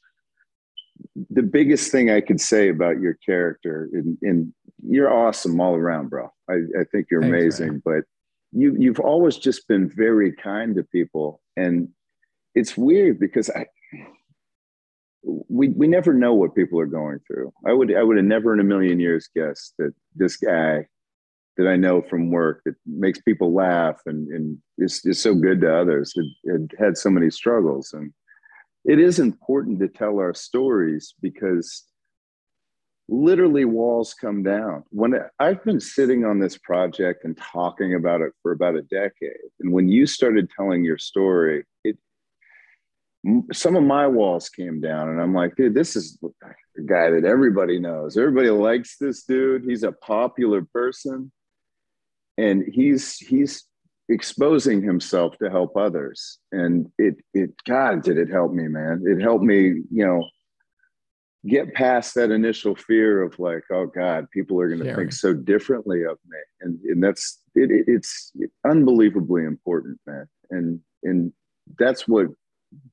the 1.30 1.42
biggest 1.42 1.90
thing 1.90 2.10
I 2.10 2.20
could 2.20 2.40
say 2.40 2.68
about 2.68 3.00
your 3.00 3.14
character, 3.14 3.88
and, 3.92 4.18
and 4.22 4.52
you're 4.86 5.12
awesome 5.12 5.60
all 5.60 5.74
around, 5.74 6.10
bro. 6.10 6.30
I, 6.48 6.54
I 6.78 6.84
think 6.92 7.06
you're 7.10 7.22
Thanks, 7.22 7.34
amazing, 7.34 7.68
man. 7.68 7.82
but 7.84 8.04
you 8.52 8.76
you've 8.78 9.00
always 9.00 9.36
just 9.36 9.66
been 9.68 9.88
very 9.88 10.32
kind 10.32 10.74
to 10.76 10.82
people, 10.84 11.40
and 11.56 11.88
it's 12.54 12.76
weird 12.76 13.18
because 13.18 13.50
I 13.50 13.66
we 15.22 15.68
we 15.70 15.86
never 15.86 16.12
know 16.12 16.34
what 16.34 16.54
people 16.54 16.78
are 16.78 16.86
going 16.86 17.18
through. 17.26 17.52
I 17.66 17.72
would 17.72 17.94
I 17.94 18.02
would 18.02 18.16
have 18.16 18.26
never 18.26 18.52
in 18.52 18.60
a 18.60 18.64
million 18.64 19.00
years 19.00 19.28
guessed 19.34 19.74
that 19.78 19.92
this 20.14 20.36
guy 20.36 20.86
that 21.56 21.66
I 21.66 21.76
know 21.76 22.02
from 22.02 22.30
work 22.30 22.60
that 22.66 22.74
makes 22.84 23.18
people 23.22 23.54
laugh 23.54 23.98
and, 24.04 24.28
and 24.28 24.58
is, 24.76 25.00
is 25.06 25.22
so 25.22 25.34
good 25.34 25.62
to 25.62 25.74
others 25.74 26.12
had, 26.14 26.52
had 26.52 26.70
had 26.78 26.98
so 26.98 27.08
many 27.08 27.30
struggles 27.30 27.94
and 27.94 28.12
it 28.86 28.98
is 28.98 29.18
important 29.18 29.80
to 29.80 29.88
tell 29.88 30.18
our 30.18 30.34
stories 30.34 31.14
because 31.20 31.84
literally 33.08 33.64
walls 33.64 34.14
come 34.14 34.42
down. 34.42 34.84
When 34.90 35.14
i've 35.38 35.62
been 35.64 35.80
sitting 35.80 36.24
on 36.24 36.38
this 36.38 36.58
project 36.58 37.24
and 37.24 37.36
talking 37.36 37.94
about 37.94 38.20
it 38.20 38.32
for 38.42 38.52
about 38.52 38.76
a 38.76 38.82
decade 38.82 39.50
and 39.60 39.72
when 39.72 39.88
you 39.88 40.06
started 40.06 40.50
telling 40.56 40.84
your 40.84 40.98
story 40.98 41.64
it 41.84 41.96
some 43.52 43.76
of 43.76 43.82
my 43.82 44.06
walls 44.06 44.48
came 44.48 44.80
down 44.80 45.08
and 45.08 45.20
i'm 45.20 45.34
like 45.34 45.54
dude 45.56 45.74
this 45.74 45.96
is 45.96 46.18
a 46.78 46.82
guy 46.82 47.10
that 47.10 47.24
everybody 47.24 47.78
knows. 47.78 48.16
Everybody 48.16 48.50
likes 48.50 48.96
this 48.98 49.24
dude. 49.24 49.64
He's 49.64 49.82
a 49.82 49.92
popular 49.92 50.62
person. 50.62 51.32
And 52.38 52.64
he's 52.70 53.16
he's 53.16 53.64
exposing 54.08 54.82
himself 54.82 55.36
to 55.38 55.50
help 55.50 55.76
others. 55.76 56.38
And 56.52 56.90
it 56.98 57.16
it 57.34 57.50
god 57.64 58.02
did 58.02 58.18
it 58.18 58.30
help 58.30 58.52
me 58.52 58.68
man. 58.68 59.02
It 59.04 59.20
helped 59.20 59.44
me 59.44 59.82
you 59.90 60.06
know 60.06 60.28
get 61.48 61.74
past 61.74 62.14
that 62.14 62.30
initial 62.30 62.74
fear 62.74 63.22
of 63.22 63.38
like 63.38 63.62
oh 63.72 63.86
god 63.86 64.28
people 64.32 64.60
are 64.60 64.68
going 64.68 64.82
to 64.82 64.96
think 64.96 65.12
so 65.12 65.32
differently 65.32 66.04
of 66.04 66.18
me. 66.28 66.38
And 66.60 66.80
and 66.84 67.02
that's 67.02 67.40
it, 67.54 67.70
it, 67.70 67.84
it's 67.86 68.32
unbelievably 68.64 69.44
important 69.44 69.98
man. 70.06 70.28
And 70.50 70.80
and 71.02 71.32
that's 71.78 72.06
what 72.06 72.28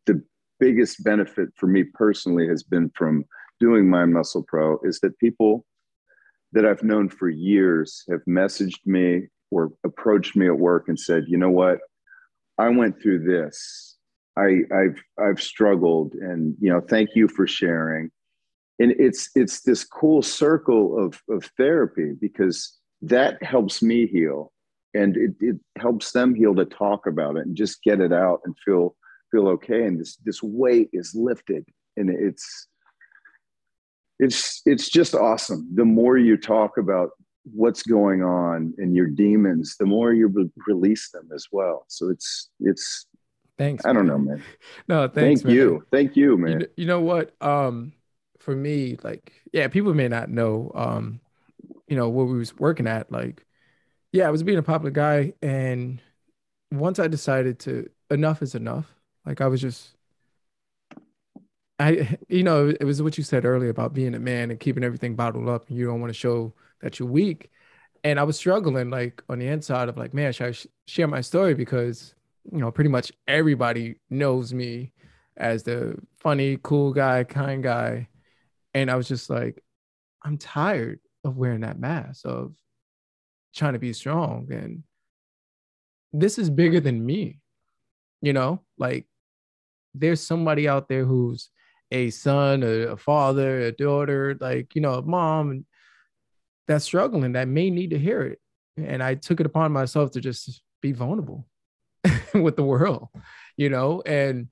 the 0.06 0.22
biggest 0.60 1.04
benefit 1.04 1.50
for 1.56 1.68
me 1.68 1.84
personally 1.84 2.48
has 2.48 2.64
been 2.64 2.90
from 2.96 3.26
doing 3.60 3.90
mind 3.90 4.14
muscle 4.14 4.44
pro 4.48 4.80
is 4.84 5.00
that 5.02 5.18
people 5.20 5.66
that 6.52 6.66
i've 6.66 6.84
known 6.84 7.10
for 7.10 7.30
years 7.30 8.04
have 8.10 8.22
messaged 8.28 8.80
me 8.86 9.28
or 9.54 9.72
approached 9.86 10.36
me 10.36 10.48
at 10.48 10.58
work 10.58 10.86
and 10.88 11.00
said, 11.00 11.26
you 11.28 11.38
know 11.38 11.50
what, 11.50 11.80
I 12.58 12.70
went 12.70 13.02
through 13.02 13.20
this. 13.20 13.98
I, 14.38 14.62
I've 14.74 15.02
I've 15.20 15.42
struggled, 15.42 16.14
and 16.14 16.56
you 16.60 16.72
know, 16.72 16.82
thank 16.82 17.10
you 17.16 17.28
for 17.28 17.46
sharing. 17.46 18.10
And 18.80 18.92
it's 18.98 19.30
it's 19.36 19.62
this 19.62 19.84
cool 19.84 20.22
circle 20.22 20.98
of 20.98 21.22
of 21.30 21.52
therapy 21.58 22.14
because 22.20 22.80
that 23.02 23.42
helps 23.44 23.84
me 23.84 24.08
heal, 24.08 24.52
and 24.96 25.16
it, 25.18 25.36
it 25.40 25.58
helps 25.78 26.12
them 26.12 26.34
heal 26.34 26.56
to 26.56 26.66
talk 26.66 27.06
about 27.06 27.38
it 27.38 27.46
and 27.46 27.56
just 27.56 27.84
get 27.84 28.00
it 28.00 28.12
out 28.12 28.40
and 28.46 28.56
feel 28.66 28.96
feel 29.32 29.48
okay. 29.50 29.86
And 29.86 30.00
this 30.00 30.18
this 30.26 30.42
weight 30.42 30.90
is 30.94 31.14
lifted, 31.14 31.66
and 31.96 32.10
it's 32.10 32.68
it's 34.18 34.62
it's 34.66 34.90
just 34.90 35.14
awesome. 35.14 35.68
The 35.76 35.86
more 35.86 36.18
you 36.18 36.38
talk 36.38 36.78
about 36.78 37.12
what's 37.44 37.84
going 37.84 38.24
on 38.24 38.74
in 38.78 38.96
your 38.96 39.08
demons, 39.08 39.76
the 39.78 39.86
more 39.86 40.14
you 40.14 40.28
re- 40.28 40.50
release 40.68 41.10
them 41.12 41.30
as 41.34 41.48
well. 41.52 41.86
So 41.88 42.10
it's 42.10 42.50
it's 42.60 43.08
thanks. 43.58 43.86
I 43.86 43.94
don't 43.94 44.08
know, 44.08 44.18
man. 44.18 44.42
no, 44.88 45.08
thanks. 45.08 45.42
Thank 45.42 45.46
man. 45.46 45.56
you. 45.56 45.86
Thank 45.92 46.16
you, 46.16 46.38
man. 46.38 46.62
You, 46.62 46.68
you 46.78 46.86
know 46.86 47.02
what? 47.02 47.36
Um, 47.42 47.94
for 48.40 48.56
me, 48.56 48.98
like, 49.04 49.34
yeah, 49.54 49.68
people 49.68 49.94
may 49.94 50.08
not 50.08 50.30
know 50.30 50.72
um, 50.76 51.22
you 51.88 51.96
know, 51.96 52.10
what 52.10 52.28
we 52.28 52.38
was 52.38 52.58
working 52.58 52.88
at. 52.88 53.12
Like, 53.12 53.46
yeah, 54.12 54.28
I 54.28 54.32
was 54.32 54.44
being 54.44 54.58
a 54.58 54.64
popular 54.64 54.92
guy, 54.92 55.34
and 55.42 56.02
once 56.72 57.00
I 57.00 57.08
decided 57.08 57.60
to 57.60 57.90
enough 58.10 58.42
is 58.42 58.56
enough, 58.56 58.94
like 59.26 59.42
I 59.42 59.48
was 59.48 59.62
just 59.62 59.96
I, 61.84 62.18
you 62.30 62.44
know, 62.44 62.70
it 62.70 62.86
was 62.86 63.02
what 63.02 63.18
you 63.18 63.26
said 63.26 63.44
earlier 63.44 63.70
about 63.70 63.94
being 63.94 64.16
a 64.16 64.20
man 64.20 64.52
and 64.52 64.60
keeping 64.60 64.86
everything 64.86 65.16
bottled 65.16 65.50
up, 65.50 65.68
and 65.68 65.78
you 65.78 65.86
don't 65.86 66.00
want 66.00 66.12
to 66.12 66.18
show 66.18 66.54
that 66.82 66.98
you're 66.98 67.10
weak. 67.10 67.52
And 68.06 68.18
I 68.20 68.24
was 68.24 68.38
struggling, 68.38 68.90
like 68.90 69.22
on 69.28 69.40
the 69.40 69.48
inside 69.48 69.90
of 69.90 69.98
like, 69.98 70.14
man, 70.14 70.32
should 70.32 70.48
I 70.48 70.52
sh- 70.52 70.68
share 70.88 71.08
my 71.08 71.20
story? 71.20 71.54
Because 71.54 72.16
you 72.50 72.60
know, 72.60 72.72
pretty 72.72 72.90
much 72.90 73.12
everybody 73.28 73.96
knows 74.10 74.54
me 74.54 74.94
as 75.36 75.64
the 75.64 75.98
funny, 76.20 76.58
cool 76.64 76.94
guy, 76.94 77.26
kind 77.26 77.62
guy, 77.62 78.08
and 78.74 78.90
I 78.90 78.96
was 78.96 79.10
just 79.10 79.30
like, 79.30 79.62
I'm 80.24 80.38
tired 80.38 81.00
of 81.26 81.36
wearing 81.36 81.62
that 81.62 81.80
mask 81.80 82.26
of 82.26 82.54
trying 83.54 83.74
to 83.74 83.80
be 83.80 83.92
strong, 83.92 84.48
and 84.52 84.84
this 86.14 86.38
is 86.38 86.50
bigger 86.50 86.80
than 86.80 87.06
me, 87.06 87.42
you 88.22 88.32
know, 88.32 88.62
like 88.78 89.06
there's 89.94 90.22
somebody 90.22 90.66
out 90.66 90.88
there 90.88 91.04
who's 91.04 91.50
a 91.94 92.10
son, 92.10 92.64
a, 92.64 92.88
a 92.88 92.98
father, 92.98 93.62
a 93.62 93.72
daughter, 93.72 94.36
like, 94.42 94.76
you 94.76 94.82
know, 94.82 94.96
a 94.96 95.02
mom 95.02 95.66
that's 96.68 96.84
struggling 96.84 97.34
that 97.34 97.48
may 97.48 97.70
need 97.70 97.92
to 97.92 98.00
hear 98.00 98.22
it. 98.24 98.40
And 98.78 99.04
I 99.04 99.16
took 99.16 99.40
it 99.40 99.46
upon 99.46 99.72
myself 99.72 100.12
to 100.12 100.22
just 100.22 100.64
be 100.82 100.92
vulnerable 100.92 101.48
with 102.34 102.56
the 102.56 102.64
world, 102.64 103.10
you 103.56 103.70
know, 103.70 104.02
and 104.06 104.48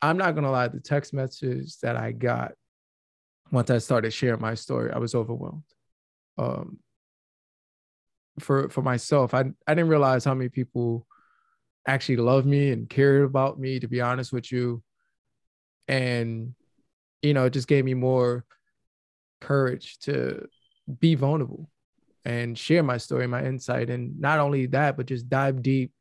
I'm 0.00 0.16
not 0.16 0.34
gonna 0.34 0.50
lie, 0.50 0.68
the 0.68 0.80
text 0.80 1.12
messages 1.12 1.78
that 1.82 1.96
I 1.96 2.12
got 2.12 2.52
once 3.52 3.70
I 3.70 3.78
started 3.78 4.12
sharing 4.12 4.40
my 4.40 4.54
story, 4.54 4.90
I 4.90 4.98
was 4.98 5.14
overwhelmed. 5.14 5.62
Um, 6.38 6.78
for 8.40 8.70
for 8.70 8.80
myself, 8.80 9.34
I 9.34 9.44
I 9.66 9.74
didn't 9.74 9.90
realize 9.90 10.24
how 10.24 10.34
many 10.34 10.48
people 10.48 11.06
actually 11.86 12.16
love 12.16 12.46
me 12.46 12.70
and 12.70 12.88
cared 12.88 13.24
about 13.24 13.60
me. 13.60 13.78
To 13.78 13.86
be 13.86 14.00
honest 14.00 14.32
with 14.32 14.50
you, 14.50 14.82
and 15.92 16.54
you 17.20 17.34
know, 17.34 17.44
it 17.44 17.52
just 17.52 17.68
gave 17.68 17.84
me 17.84 17.94
more 17.94 18.44
courage 19.40 19.98
to 19.98 20.48
be 20.98 21.14
vulnerable 21.14 21.70
and 22.24 22.58
share 22.58 22.82
my 22.82 22.96
story, 22.96 23.26
my 23.26 23.44
insight, 23.44 23.90
and 23.90 24.18
not 24.18 24.40
only 24.40 24.66
that, 24.66 24.96
but 24.96 25.06
just 25.06 25.28
dive 25.28 25.62
deep 25.62 25.92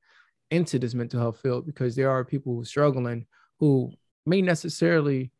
into 0.49 0.79
this 0.79 0.93
mental 0.93 1.19
health 1.19 1.39
field 1.39 1.65
because 1.65 1.95
there 1.95 2.09
are 2.09 2.23
people 2.23 2.53
who 2.53 2.61
are 2.61 2.65
struggling 2.65 3.25
who 3.59 3.91
may 4.25 4.41
necessarily 4.41 5.31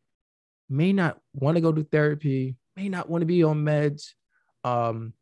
may 0.68 0.92
not 0.92 1.18
want 1.34 1.56
to 1.56 1.60
go 1.60 1.72
to 1.72 1.84
therapy, 1.84 2.56
may 2.76 2.88
not 2.88 3.08
want 3.08 3.22
to 3.22 3.26
be 3.26 3.42
on 3.42 3.64
meds. 3.64 4.10
Um, 4.64 5.14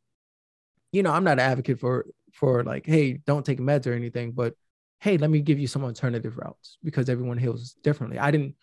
you 0.93 1.03
know, 1.03 1.13
I'm 1.13 1.25
not 1.25 1.35
an 1.35 1.41
advocate 1.41 1.79
for 1.79 2.07
for 2.33 2.65
like, 2.65 2.85
hey, 2.85 3.13
don't 3.27 3.47
take 3.47 3.61
meds 3.61 3.87
or 3.87 3.93
anything, 3.93 4.33
but 4.33 4.55
hey, 4.99 5.19
let 5.19 5.31
me 5.31 5.41
give 5.41 5.59
you 5.59 5.67
some 5.67 5.85
alternative 5.85 6.37
routes 6.37 6.79
because 6.83 7.09
everyone 7.09 7.39
heals 7.39 7.75
differently. 7.83 8.19
I 8.19 8.31
didn't, 8.31 8.55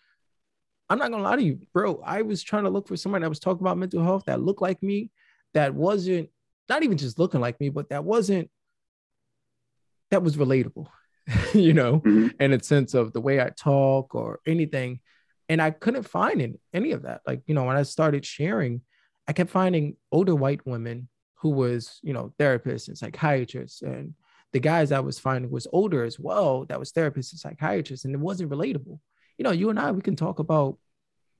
I'm 0.90 0.98
not 0.98 1.10
gonna 1.10 1.22
lie 1.22 1.36
to 1.36 1.42
you, 1.42 1.60
bro. 1.72 2.02
I 2.04 2.22
was 2.22 2.42
trying 2.42 2.64
to 2.64 2.70
look 2.70 2.88
for 2.88 2.96
somebody 2.96 3.22
that 3.22 3.28
was 3.28 3.40
talking 3.40 3.62
about 3.62 3.78
mental 3.78 4.02
health 4.02 4.24
that 4.26 4.40
looked 4.40 4.62
like 4.62 4.82
me, 4.82 5.10
that 5.54 5.74
wasn't 5.74 6.30
not 6.68 6.82
even 6.82 6.98
just 6.98 7.18
looking 7.18 7.40
like 7.40 7.60
me, 7.60 7.68
but 7.68 7.90
that 7.90 8.04
wasn't 8.04 8.50
that 10.10 10.22
was 10.22 10.36
relatable, 10.36 10.88
you 11.54 11.74
know, 11.74 12.00
mm-hmm. 12.00 12.28
in 12.40 12.52
a 12.52 12.62
sense 12.62 12.94
of 12.94 13.12
the 13.12 13.20
way 13.20 13.40
I 13.40 13.50
talk 13.50 14.14
or 14.14 14.40
anything. 14.46 15.00
And 15.50 15.62
I 15.62 15.70
couldn't 15.70 16.02
find 16.02 16.42
any, 16.42 16.60
any 16.74 16.92
of 16.92 17.02
that. 17.02 17.22
Like, 17.26 17.42
you 17.46 17.54
know, 17.54 17.64
when 17.64 17.76
I 17.76 17.82
started 17.82 18.24
sharing, 18.24 18.82
I 19.26 19.32
kept 19.32 19.50
finding 19.50 19.96
older 20.12 20.34
white 20.34 20.66
women 20.66 21.08
who 21.36 21.50
was, 21.50 22.00
you 22.02 22.12
know, 22.12 22.32
therapists 22.38 22.88
and 22.88 22.98
psychiatrists. 22.98 23.82
And 23.82 24.14
the 24.52 24.60
guys 24.60 24.92
I 24.92 25.00
was 25.00 25.18
finding 25.18 25.50
was 25.50 25.66
older 25.72 26.04
as 26.04 26.18
well, 26.18 26.64
that 26.66 26.78
was 26.78 26.92
therapists 26.92 27.32
and 27.32 27.40
psychiatrists. 27.40 28.04
And 28.04 28.14
it 28.14 28.20
wasn't 28.20 28.50
relatable. 28.50 28.98
You 29.38 29.44
know, 29.44 29.52
you 29.52 29.70
and 29.70 29.78
I, 29.78 29.92
we 29.92 30.02
can 30.02 30.16
talk 30.16 30.38
about 30.38 30.78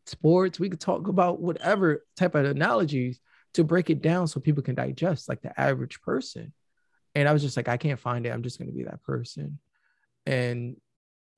sports, 0.06 0.58
we 0.58 0.70
could 0.70 0.80
talk 0.80 1.08
about 1.08 1.40
whatever 1.40 2.04
type 2.16 2.34
of 2.34 2.46
analogies 2.46 3.20
to 3.54 3.64
break 3.64 3.90
it 3.90 4.00
down 4.02 4.28
so 4.28 4.40
people 4.40 4.62
can 4.62 4.74
digest 4.74 5.28
like 5.28 5.42
the 5.42 5.58
average 5.60 6.00
person. 6.00 6.52
And 7.14 7.28
I 7.28 7.32
was 7.32 7.42
just 7.42 7.56
like, 7.56 7.68
I 7.68 7.76
can't 7.76 7.98
find 7.98 8.24
it. 8.26 8.30
I'm 8.30 8.42
just 8.42 8.58
going 8.58 8.68
to 8.68 8.76
be 8.76 8.84
that 8.84 9.02
person. 9.02 9.58
And 10.26 10.76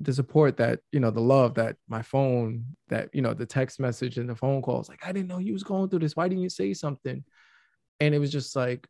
the 0.00 0.12
support 0.14 0.56
that 0.56 0.80
you 0.92 0.98
know 0.98 1.10
the 1.10 1.20
love 1.20 1.54
that 1.54 1.76
my 1.86 2.00
phone 2.00 2.64
that 2.88 3.10
you 3.12 3.20
know 3.20 3.34
the 3.34 3.44
text 3.44 3.78
message 3.78 4.16
and 4.16 4.28
the 4.28 4.34
phone 4.34 4.62
calls 4.62 4.88
like 4.88 5.06
i 5.06 5.12
didn't 5.12 5.28
know 5.28 5.38
you 5.38 5.52
was 5.52 5.62
going 5.62 5.88
through 5.88 5.98
this 5.98 6.16
why 6.16 6.26
didn't 6.26 6.42
you 6.42 6.48
say 6.48 6.72
something 6.72 7.22
and 8.00 8.14
it 8.14 8.18
was 8.18 8.32
just 8.32 8.56
like 8.56 8.88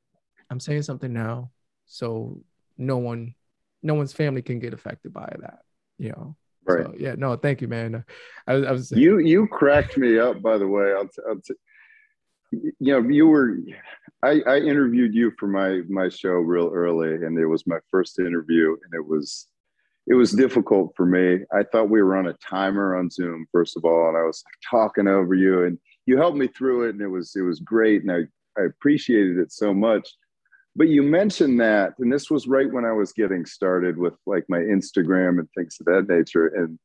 i'm 0.50 0.60
saying 0.60 0.82
something 0.82 1.12
now 1.12 1.50
so 1.86 2.40
no 2.78 2.96
one 2.98 3.34
no 3.82 3.94
one's 3.94 4.12
family 4.12 4.40
can 4.40 4.60
get 4.60 4.72
affected 4.72 5.12
by 5.12 5.34
that 5.40 5.58
you 5.98 6.10
know 6.10 6.36
right 6.74 6.86
so, 6.86 6.94
yeah 6.98 7.14
no 7.16 7.36
thank 7.36 7.60
you 7.60 7.68
man 7.68 8.04
I, 8.46 8.52
I, 8.52 8.72
was 8.72 8.90
you 8.92 9.18
you 9.18 9.46
cracked 9.46 9.96
me 9.96 10.18
up 10.18 10.42
by 10.42 10.58
the 10.58 10.66
way 10.66 10.92
I'll, 10.92 11.08
t- 11.08 11.22
I'll 11.28 11.40
t- 11.40 11.54
you 12.52 12.92
know 12.92 13.08
you 13.08 13.26
were 13.26 13.58
I, 14.22 14.40
I 14.46 14.58
interviewed 14.58 15.14
you 15.14 15.32
for 15.38 15.46
my 15.46 15.82
my 15.88 16.08
show 16.08 16.30
real 16.30 16.70
early 16.72 17.14
and 17.14 17.38
it 17.38 17.46
was 17.46 17.66
my 17.66 17.78
first 17.90 18.18
interview 18.18 18.76
and 18.84 18.94
it 18.94 19.06
was 19.06 19.46
it 20.10 20.14
was 20.14 20.32
difficult 20.32 20.92
for 20.96 21.06
me. 21.06 21.44
I 21.52 21.62
thought 21.62 21.88
we 21.88 22.02
were 22.02 22.16
on 22.16 22.26
a 22.26 22.32
timer 22.34 22.96
on 22.96 23.10
Zoom, 23.10 23.46
first 23.52 23.76
of 23.76 23.84
all, 23.84 24.08
and 24.08 24.16
I 24.16 24.22
was 24.22 24.42
talking 24.68 25.06
over 25.06 25.34
you, 25.34 25.64
and 25.64 25.78
you 26.04 26.16
helped 26.16 26.36
me 26.36 26.48
through 26.48 26.88
it, 26.88 26.90
and 26.90 27.00
it 27.00 27.08
was 27.08 27.34
it 27.36 27.42
was 27.42 27.60
great, 27.60 28.02
and 28.02 28.10
I 28.10 28.60
I 28.60 28.64
appreciated 28.64 29.38
it 29.38 29.52
so 29.52 29.72
much. 29.72 30.08
But 30.76 30.88
you 30.88 31.02
mentioned 31.02 31.60
that, 31.60 31.94
and 31.98 32.12
this 32.12 32.30
was 32.30 32.46
right 32.46 32.72
when 32.72 32.84
I 32.84 32.92
was 32.92 33.12
getting 33.12 33.44
started 33.44 33.98
with 33.98 34.14
like 34.26 34.44
my 34.48 34.58
Instagram 34.58 35.38
and 35.38 35.48
things 35.56 35.76
of 35.80 35.86
that 35.86 36.06
nature, 36.08 36.46
and 36.46 36.78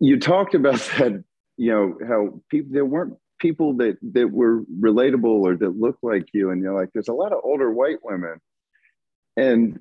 you 0.00 0.18
talked 0.18 0.54
about 0.54 0.74
that. 0.98 1.24
You 1.56 1.70
know 1.70 1.98
how 2.08 2.40
people 2.50 2.72
there 2.72 2.84
weren't 2.84 3.14
people 3.38 3.76
that 3.76 3.96
that 4.12 4.32
were 4.32 4.62
relatable 4.80 5.24
or 5.24 5.56
that 5.56 5.78
looked 5.78 6.02
like 6.02 6.26
you, 6.32 6.50
and 6.50 6.62
you're 6.62 6.74
like, 6.74 6.90
there's 6.92 7.08
a 7.08 7.12
lot 7.12 7.32
of 7.32 7.40
older 7.44 7.70
white 7.70 7.98
women, 8.02 8.40
and 9.36 9.78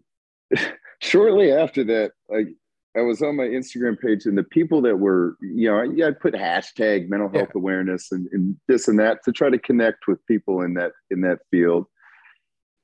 shortly 1.02 1.52
after 1.52 1.84
that, 1.86 2.12
like 2.30 2.48
I 2.96 3.02
was 3.02 3.22
on 3.22 3.36
my 3.36 3.46
Instagram 3.46 4.00
page, 4.00 4.26
and 4.26 4.38
the 4.38 4.44
people 4.44 4.82
that 4.84 5.00
were, 5.00 5.36
you 5.42 5.70
know, 5.70 5.82
yeah, 5.82 6.08
I 6.08 6.12
put 6.12 6.36
hashtag 6.36 7.10
mental 7.10 7.30
health 7.30 7.50
yeah. 7.56 7.60
awareness 7.60 8.12
and, 8.12 8.28
and 8.32 8.56
this 8.68 8.88
and 8.88 9.00
that 9.00 9.24
to 9.26 9.32
try 9.32 9.50
to 9.50 9.58
connect 9.58 10.08
with 10.08 10.26
people 10.28 10.62
in 10.62 10.76
that 10.76 10.92
in 11.10 11.22
that 11.22 11.40
field. 11.50 11.88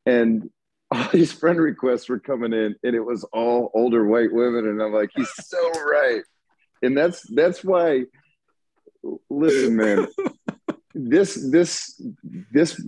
And 0.10 0.50
all 0.91 1.08
these 1.13 1.32
friend 1.32 1.60
requests 1.60 2.10
were 2.10 2.19
coming 2.19 2.54
in, 2.54 2.76
and 2.84 2.95
it 2.95 3.06
was 3.06 3.24
all 3.26 3.72
older 3.74 4.06
white 4.06 4.34
women, 4.34 4.67
and 4.67 4.82
I'm 4.82 4.93
like, 4.93 5.12
he's 5.15 5.32
so 5.45 5.72
right. 5.84 6.24
And 6.82 6.98
that's 6.98 7.22
that's 7.34 7.63
why. 7.63 8.06
Listen, 9.30 9.78
man, 9.78 10.08
this 10.93 11.36
this 11.52 12.02
this 12.52 12.82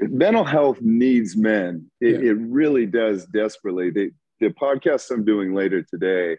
mental 0.00 0.44
health 0.44 0.80
needs 0.80 1.36
men. 1.36 1.90
It, 2.00 2.22
yeah. 2.22 2.30
it 2.30 2.36
really 2.38 2.86
does 2.86 3.26
desperately. 3.26 3.90
They, 3.90 4.10
the 4.40 4.48
podcast 4.48 5.10
I'm 5.10 5.24
doing 5.24 5.54
later 5.54 5.82
today, 5.82 6.36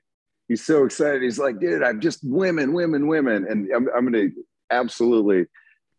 he's 0.49 0.65
so 0.65 0.83
excited. 0.83 1.21
He's 1.21 1.39
like, 1.39 1.59
dude, 1.59 1.81
I'm 1.81 2.01
just 2.01 2.19
women, 2.23 2.73
women, 2.73 3.07
women. 3.07 3.45
And 3.47 3.71
I'm, 3.73 3.87
I'm 3.95 4.11
going 4.11 4.31
to 4.31 4.43
absolutely 4.69 5.45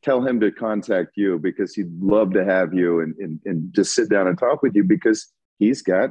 tell 0.07 0.25
him 0.25 0.39
to 0.39 0.53
contact 0.53 1.17
you 1.17 1.39
because 1.39 1.75
he'd 1.75 1.91
love 2.01 2.33
to 2.33 2.45
have 2.45 2.73
you 2.73 3.01
and, 3.01 3.17
and, 3.17 3.41
and 3.45 3.75
just 3.75 3.93
sit 3.93 4.09
down 4.09 4.29
and 4.29 4.39
talk 4.39 4.63
with 4.63 4.75
you 4.75 4.85
because 4.85 5.33
he's 5.59 5.83
got 5.83 6.11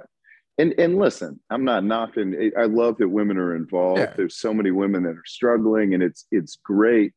and 0.57 0.73
and 0.77 0.97
listen 0.97 1.39
i'm 1.49 1.63
not 1.63 1.83
knocking 1.83 2.51
i 2.57 2.65
love 2.65 2.97
that 2.97 3.07
women 3.07 3.37
are 3.37 3.55
involved 3.55 3.99
yeah. 3.99 4.13
there's 4.17 4.37
so 4.37 4.53
many 4.53 4.69
women 4.69 5.03
that 5.03 5.15
are 5.15 5.25
struggling 5.25 5.93
and 5.93 6.03
it's 6.03 6.27
it's 6.31 6.57
great 6.63 7.13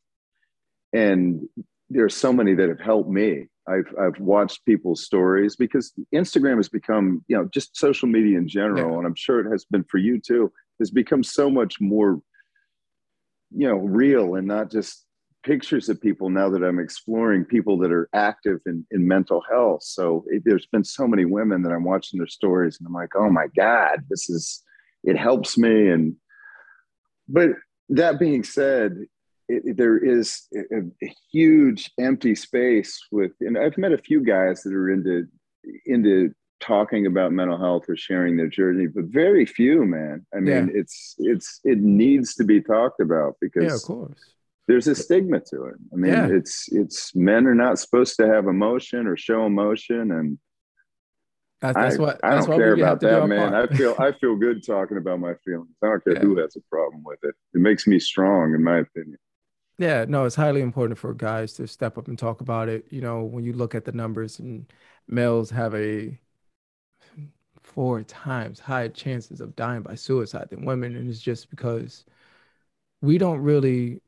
and 0.93 1.43
there's 1.91 2.14
so 2.14 2.33
many 2.33 2.55
that 2.55 2.69
have 2.69 2.81
helped 2.81 3.11
me 3.11 3.47
I've 3.69 3.93
I've 4.01 4.19
watched 4.19 4.64
people's 4.64 5.05
stories 5.05 5.55
because 5.55 5.93
Instagram 6.14 6.57
has 6.57 6.71
become, 6.71 7.23
you 7.29 7.37
know, 7.37 7.47
just 7.53 7.77
social 7.77 8.09
media 8.09 8.38
in 8.38 8.49
general, 8.49 8.93
yeah. 8.93 8.99
and 8.99 9.07
I'm 9.07 9.14
sure 9.14 9.41
it 9.41 9.51
has 9.51 9.67
been 9.67 9.85
for 9.85 9.99
you 9.99 10.19
too, 10.19 10.51
has 10.79 10.91
become 10.91 11.23
so 11.23 11.51
much 11.51 11.79
more, 11.79 12.19
you 13.55 13.69
know, 13.69 13.77
real 13.77 14.37
and 14.37 14.47
not 14.47 14.71
just 14.71 15.05
pictures 15.49 15.89
of 15.89 15.99
people 15.99 16.29
now 16.29 16.51
that 16.51 16.63
I'm 16.63 16.79
exploring 16.79 17.43
people 17.47 17.79
that 17.79 17.91
are 17.91 18.07
active 18.13 18.61
in, 18.67 18.87
in 18.91 19.09
mental 19.09 19.43
health. 19.51 19.83
So 19.83 20.23
it, 20.27 20.43
there's 20.45 20.67
been 20.67 20.85
so 20.85 21.09
many 21.09 21.25
women 21.25 21.63
that 21.63 21.73
I'm 21.73 21.85
watching 21.85 22.19
their 22.19 22.29
stories 22.29 22.77
and 22.79 22.87
I'm 22.87 22.93
like, 22.93 23.17
oh 23.17 23.31
my 23.31 23.47
God, 23.57 24.05
this 24.11 24.29
is, 24.29 24.63
it 25.05 25.17
helps 25.17 25.57
me. 25.57 25.89
And, 25.89 26.17
but 27.31 27.53
that 27.89 28.19
being 28.19 28.45
said, 28.45 29.07
it, 29.49 29.79
there 29.79 29.97
is 29.97 30.43
a, 30.55 30.81
a, 31.03 31.15
huge 31.33 31.91
empty 31.99 32.35
space 32.35 33.01
with, 33.11 33.33
and 33.41 33.57
I've 33.57 33.79
met 33.79 33.93
a 33.93 33.99
few 33.99 34.23
guys 34.23 34.63
that 34.65 34.75
are 34.75 34.91
into 34.91 35.27
into 35.87 36.35
talking 36.61 37.07
about 37.07 37.33
mental 37.33 37.57
health 37.57 37.85
or 37.89 37.97
sharing 37.97 38.37
their 38.37 38.49
journey, 38.49 38.87
but 38.87 39.05
very 39.05 39.47
few, 39.47 39.87
man. 39.87 40.27
I 40.35 40.41
mean, 40.41 40.69
yeah. 40.69 40.81
it's 40.81 41.15
it's 41.19 41.61
it 41.65 41.79
needs 41.79 42.35
to 42.35 42.45
be 42.45 42.61
talked 42.61 43.01
about 43.01 43.37
because 43.40 43.65
yeah, 43.65 43.75
of 43.75 43.83
course. 43.83 44.21
There's 44.69 44.87
a 44.87 44.94
stigma 44.94 45.40
to 45.50 45.64
it. 45.64 45.77
I 45.92 45.96
mean, 45.96 46.12
yeah. 46.12 46.29
it's 46.31 46.69
it's 46.71 47.16
men 47.16 47.46
are 47.46 47.54
not 47.54 47.79
supposed 47.79 48.16
to 48.16 48.27
have 48.29 48.46
emotion 48.46 49.06
or 49.06 49.16
show 49.16 49.46
emotion, 49.46 50.12
and 50.12 50.38
that's, 51.60 51.75
that's 51.75 51.96
I, 51.96 51.98
what 51.98 52.21
I 52.23 52.37
don't 52.37 52.46
care 52.46 52.75
about 52.75 53.00
that, 53.00 53.27
man. 53.27 53.54
I 53.54 53.66
feel 53.66 53.96
I 53.98 54.12
feel 54.21 54.37
good 54.37 54.64
talking 54.64 54.98
about 54.98 55.21
my 55.21 55.33
feelings. 55.42 55.71
I 55.83 55.87
don't 55.87 56.04
care 56.04 56.12
yeah. 56.14 56.21
who 56.21 56.38
has 56.38 56.54
a 56.54 56.60
problem 56.71 57.02
with 57.02 57.19
it. 57.23 57.35
It 57.54 57.60
makes 57.60 57.87
me 57.87 57.98
strong, 57.98 58.54
in 58.54 58.62
my 58.62 58.79
opinion. 58.79 59.16
Yeah, 59.79 60.04
no, 60.06 60.25
it's 60.25 60.35
highly 60.35 60.60
important 60.60 60.98
for 60.98 61.14
guys 61.14 61.54
to 61.54 61.66
step 61.66 61.96
up 61.96 62.08
and 62.08 62.19
talk 62.19 62.42
about 62.42 62.69
it. 62.69 62.85
You 62.90 63.00
know, 63.00 63.23
when 63.23 63.44
you 63.44 63.54
look 63.54 63.75
at 63.75 63.87
the 63.87 63.92
numbers 63.92 64.38
and 64.38 64.71
males 65.06 65.50
have 65.50 65.75
a 65.75 66.19
four 67.62 68.02
times 68.02 68.60
higher 68.60 68.88
chances 68.88 69.40
of 69.40 69.56
dying 69.56 69.83
by 69.83 69.94
suicide 69.94 70.48
than 70.50 70.64
women, 70.64 70.94
and 70.94 71.08
it's 71.08 71.21
just 71.21 71.48
because 71.48 72.04
we 73.00 73.19
don't 73.19 73.40
really 73.40 74.00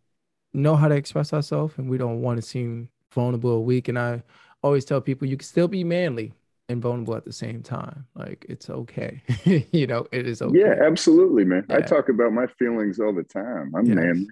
know 0.53 0.77
how 0.77 0.89
to 0.89 0.95
express 0.95 1.33
ourselves 1.33 1.75
and 1.79 1.89
we 1.89 1.99
don't 1.99 2.21
want 2.21 2.37
to 2.39 2.43
seem 2.43 2.89
vulnerable 3.13 3.51
or 3.51 3.65
weak. 3.65 3.89
And 3.89 3.99
I 3.99 4.23
always 4.63 4.85
tell 4.85 5.01
people 5.01 5.29
you 5.29 5.37
can 5.37 5.47
still 5.47 5.69
be 5.69 5.85
manly 5.85 6.33
and 6.69 6.81
vulnerable 6.81 7.17
at 7.17 7.25
the 7.25 7.33
same 7.33 7.63
time. 7.63 8.07
Like 8.15 8.47
it's 8.49 8.71
okay. 8.71 9.23
you 9.73 9.87
know, 9.87 10.07
it 10.13 10.27
is 10.27 10.43
okay. 10.43 10.59
Yeah, 10.59 10.75
absolutely, 10.83 11.45
man. 11.45 11.67
Yeah. 11.69 11.77
I 11.77 11.81
talk 11.81 12.09
about 12.09 12.33
my 12.33 12.47
feelings 12.59 13.01
all 13.01 13.13
the 13.13 13.25
time. 13.25 13.73
I'm 13.77 13.87
yes. 13.87 13.97
manly. 13.97 14.29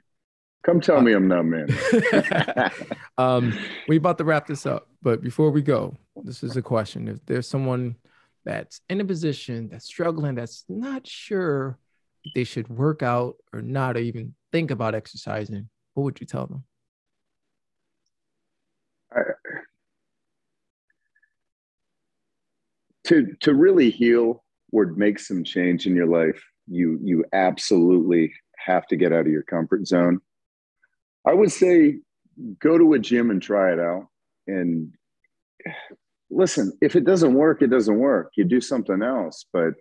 Come 0.65 0.81
tell 0.81 0.99
uh, 0.99 1.03
me 1.03 1.13
I'm 1.13 1.29
not 1.29 1.45
man. 1.45 1.69
um, 3.19 3.57
we 3.87 3.97
about 3.97 4.19
to 4.19 4.25
wrap 4.25 4.47
this 4.47 4.67
up, 4.67 4.89
but 5.03 5.23
before 5.23 5.51
we 5.51 5.63
go, 5.63 5.97
this 6.25 6.43
is 6.43 6.57
a 6.57 6.63
question: 6.63 7.09
If 7.09 7.25
there's 7.27 7.47
someone 7.47 7.97
that's 8.45 8.81
in 8.91 9.01
a 9.01 9.05
position 9.05 9.69
that's 9.69 9.87
struggling, 9.87 10.35
that's 10.35 10.65
not 10.69 11.07
sure 11.07 11.79
they 12.35 12.45
should 12.45 12.69
work 12.69 13.03
out 13.03 13.37
or 13.53 13.63
not, 13.63 13.97
or 13.97 14.01
even 14.01 14.35
think 14.53 14.71
about 14.71 14.95
exercising, 14.95 15.69
what 15.99 16.05
would 16.05 16.21
you 16.21 16.27
tell 16.29 16.47
them? 16.47 16.63
To 23.07 23.35
to 23.41 23.55
really 23.55 23.91
heal 23.91 24.45
or 24.71 24.87
make 24.87 25.19
some 25.19 25.43
change 25.43 25.87
in 25.87 25.97
your 25.97 26.07
life, 26.07 26.41
you 26.69 27.01
you 27.03 27.25
absolutely 27.33 28.33
have 28.59 28.87
to 28.89 28.97
get 28.97 29.13
out 29.13 29.27
of 29.27 29.33
your 29.33 29.43
comfort 29.43 29.89
zone. 29.89 30.21
I 31.27 31.35
would 31.35 31.51
say 31.51 31.99
go 32.61 32.79
to 32.79 32.93
a 32.93 32.99
gym 33.01 33.31
and 33.31 33.43
try 33.43 33.73
it 33.73 33.81
out. 33.81 34.07
And 34.47 34.95
listen, 36.31 36.73
if 36.81 36.95
it 36.95 37.05
doesn't 37.05 37.35
work, 37.35 37.61
it 37.61 37.71
doesn't 37.71 37.99
work. 37.99 38.31
You 38.37 38.45
do 38.45 38.61
something 38.61 39.03
else. 39.03 39.47
But 39.53 39.75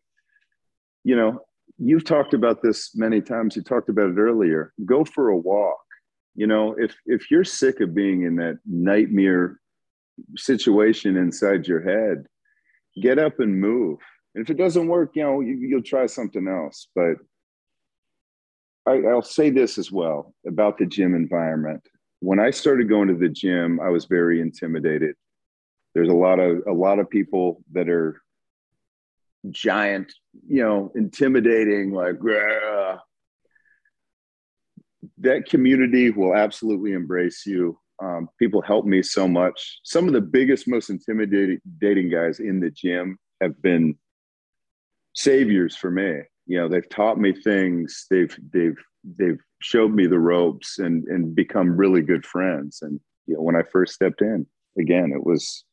you 1.04 1.16
know, 1.16 1.42
you've 1.78 2.06
talked 2.06 2.34
about 2.34 2.64
this 2.64 2.96
many 2.96 3.22
times. 3.22 3.56
You 3.56 3.62
talked 3.62 3.90
about 3.90 4.10
it 4.10 4.18
earlier. 4.18 4.74
Go 4.84 5.06
for 5.06 5.30
a 5.30 5.38
walk. 5.38 5.87
You 6.38 6.46
know, 6.46 6.76
if 6.78 6.96
if 7.08 7.32
you're 7.32 7.44
sick 7.44 7.82
of 7.82 7.96
being 7.96 8.22
in 8.22 8.36
that 8.36 8.60
nightmare 8.66 9.60
situation 10.36 11.18
inside 11.18 11.68
your 11.68 11.82
head, 11.82 12.28
get 13.02 13.18
up 13.18 13.40
and 13.40 13.60
move. 13.60 13.98
And 14.36 14.44
if 14.44 14.52
it 14.52 14.58
doesn't 14.58 14.88
work, 14.88 15.12
you 15.16 15.24
know, 15.24 15.42
you, 15.42 15.76
will 15.76 15.82
try 15.82 16.06
something 16.06 16.48
else. 16.48 16.90
But 16.96 17.16
I, 18.86 19.02
I'll 19.10 19.24
say 19.24 19.50
this 19.50 19.80
as 19.80 19.92
well 19.92 20.36
about 20.48 20.78
the 20.78 20.86
gym 20.86 21.16
environment. 21.16 21.82
When 22.20 22.40
I 22.40 22.52
started 22.52 22.88
going 22.88 23.08
to 23.08 23.16
the 23.16 23.30
gym, 23.30 23.80
I 23.80 23.90
was 23.90 24.06
very 24.06 24.40
intimidated. 24.40 25.16
There's 25.96 26.10
a 26.10 26.14
lot 26.14 26.40
of 26.40 26.62
a 26.68 26.72
lot 26.72 27.00
of 27.00 27.10
people 27.10 27.64
that 27.72 27.90
are 27.90 28.22
giant, 29.50 30.14
you 30.48 30.62
know, 30.62 30.92
intimidating, 30.96 31.92
like 31.92 32.20
that 35.20 35.50
community 35.50 36.12
will 36.12 36.36
absolutely 36.36 36.94
embrace 36.94 37.46
you. 37.46 37.80
Um, 38.02 38.30
people 38.38 38.62
help 38.62 38.86
me 38.86 39.02
so 39.02 39.28
much. 39.28 39.80
Some 39.84 40.08
of 40.08 40.14
the 40.14 40.22
biggest, 40.22 40.68
most 40.68 40.90
intimidating 40.90 41.60
dating 41.80 42.12
guys 42.12 42.40
in 42.40 42.60
the 42.60 42.70
gym 42.70 43.18
have 43.42 43.60
been 43.62 43.98
saviors 45.16 45.76
for 45.76 45.90
me. 45.90 46.22
You 46.46 46.60
know, 46.60 46.70
they've 46.70 46.88
taught 46.90 47.20
me 47.20 47.34
things. 47.34 48.06
They've 48.10 48.36
they've 48.54 48.78
they've 49.18 49.40
showed 49.62 49.94
me 49.94 50.06
the 50.08 50.20
ropes 50.20 50.80
and 50.80 51.04
and 51.08 51.36
become 51.36 51.76
really 51.76 52.02
good 52.02 52.26
friends. 52.26 52.80
And 52.82 53.00
you 53.26 53.36
know, 53.36 53.42
when 53.42 53.56
I 53.56 53.64
first 53.72 53.94
stepped 53.94 54.22
in, 54.22 54.46
again, 54.80 55.12
it 55.12 55.26
was 55.26 55.64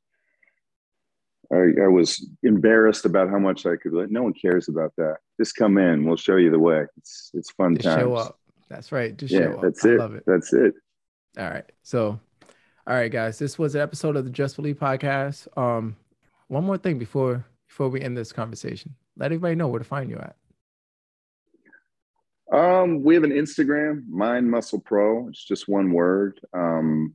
I, 1.53 1.85
I, 1.85 1.89
was 1.89 2.27
embarrassed 2.43 3.05
about 3.05 3.29
how 3.29 3.39
much 3.39 3.67
I 3.67 3.77
could. 3.77 3.93
Let 3.93 4.11
no 4.11 4.23
one 4.23 4.33
cares 4.33 4.69
about 4.69 4.93
that. 4.97 5.17
Just 5.39 5.55
come 5.57 5.79
in. 5.79 6.05
We'll 6.05 6.17
show 6.17 6.37
you 6.37 6.51
the 6.51 6.59
way. 6.59 6.87
It's 6.97 7.31
it's 7.35 7.51
fun 7.53 7.77
Just 7.77 7.85
times. 7.85 8.01
Show 8.01 8.15
up. 8.15 8.39
That's 8.75 8.91
right. 8.91 9.17
Just 9.17 9.33
yeah. 9.33 9.55
That's 9.63 9.85
it. 9.85 10.01
it. 10.01 10.23
That's 10.27 10.53
it. 10.53 10.75
All 11.39 11.49
right. 11.49 11.65
So, 11.83 12.19
all 12.87 12.95
right, 12.95 13.11
guys. 13.11 13.39
This 13.39 13.57
was 13.57 13.77
an 13.77 13.81
episode 13.81 14.17
of 14.17 14.25
the 14.25 14.31
Just 14.31 14.57
Believe 14.57 14.81
podcast. 14.81 15.47
Um, 15.57 15.97
one 16.49 16.65
more 16.65 16.77
thing 16.77 16.99
before 16.99 17.45
before 17.69 17.89
we 17.89 18.01
end 18.01 18.17
this 18.17 18.33
conversation. 18.33 18.97
Let 19.17 19.27
everybody 19.27 19.55
know 19.55 19.69
where 19.69 19.79
to 19.79 19.85
find 19.85 20.11
you 20.11 20.17
at. 20.17 20.35
Um, 22.53 23.05
we 23.05 23.15
have 23.15 23.23
an 23.23 23.31
Instagram, 23.31 24.09
Mind 24.09 24.51
Muscle 24.51 24.81
Pro. 24.81 25.29
It's 25.29 25.45
just 25.45 25.69
one 25.69 25.93
word. 25.93 26.41
Um, 26.53 27.15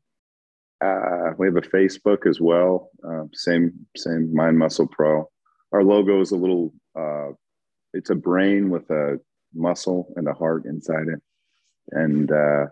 uh, 0.82 1.32
we 1.38 1.48
have 1.48 1.58
a 1.58 1.62
Facebook 1.62 2.26
as 2.26 2.40
well. 2.40 2.90
Uh, 3.06 3.24
same, 3.34 3.86
same 3.98 4.34
Mind 4.34 4.58
Muscle 4.58 4.88
Pro. 4.88 5.30
Our 5.74 5.84
logo 5.84 6.22
is 6.22 6.32
a 6.32 6.38
little. 6.38 6.74
Uh, 6.98 7.34
it's 7.94 8.12
a 8.12 8.16
brain 8.16 8.70
with 8.70 8.90
a 8.92 9.20
muscle 9.54 10.14
and 10.16 10.28
a 10.28 10.34
heart 10.34 10.66
inside 10.66 11.08
it, 11.08 11.22
and 11.92 12.32
uh, 12.32 12.66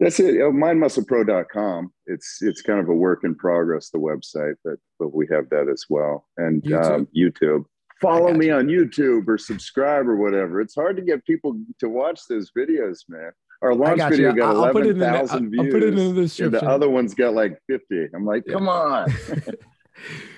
that's 0.00 0.18
it. 0.20 0.34
Mindmusclepro.com. 0.34 1.92
It's 2.06 2.38
it's 2.40 2.62
kind 2.62 2.80
of 2.80 2.88
a 2.88 2.94
work 2.94 3.24
in 3.24 3.34
progress, 3.34 3.90
the 3.90 3.98
website, 3.98 4.54
but 4.64 4.76
but 4.98 5.14
we 5.14 5.26
have 5.30 5.48
that 5.50 5.68
as 5.68 5.84
well, 5.88 6.26
and 6.36 6.62
YouTube. 6.62 6.94
Um, 6.94 7.08
YouTube. 7.16 7.64
Follow 8.00 8.34
me 8.34 8.46
you. 8.46 8.54
on 8.54 8.66
YouTube 8.66 9.28
or 9.28 9.38
subscribe 9.38 10.08
or 10.08 10.16
whatever. 10.16 10.60
It's 10.60 10.74
hard 10.74 10.96
to 10.96 11.02
get 11.02 11.24
people 11.24 11.56
to 11.78 11.88
watch 11.88 12.22
those 12.28 12.50
videos, 12.56 13.02
man. 13.08 13.30
Our 13.62 13.76
launch 13.76 13.98
got 13.98 14.10
video 14.10 14.30
you. 14.30 14.36
got 14.36 14.56
I'll 14.56 14.64
11,000 14.70 15.50
views. 15.50 15.60
I'll 15.60 15.72
put 15.72 15.82
it 15.84 15.96
in 15.96 16.14
the 16.14 16.22
description. 16.22 16.50
The 16.50 16.68
other 16.68 16.90
one's 16.90 17.14
got 17.14 17.32
like 17.34 17.56
50. 17.68 18.08
I'm 18.12 18.26
like, 18.26 18.44
come 18.44 18.68
on. 18.68 19.06
but, 19.34 19.56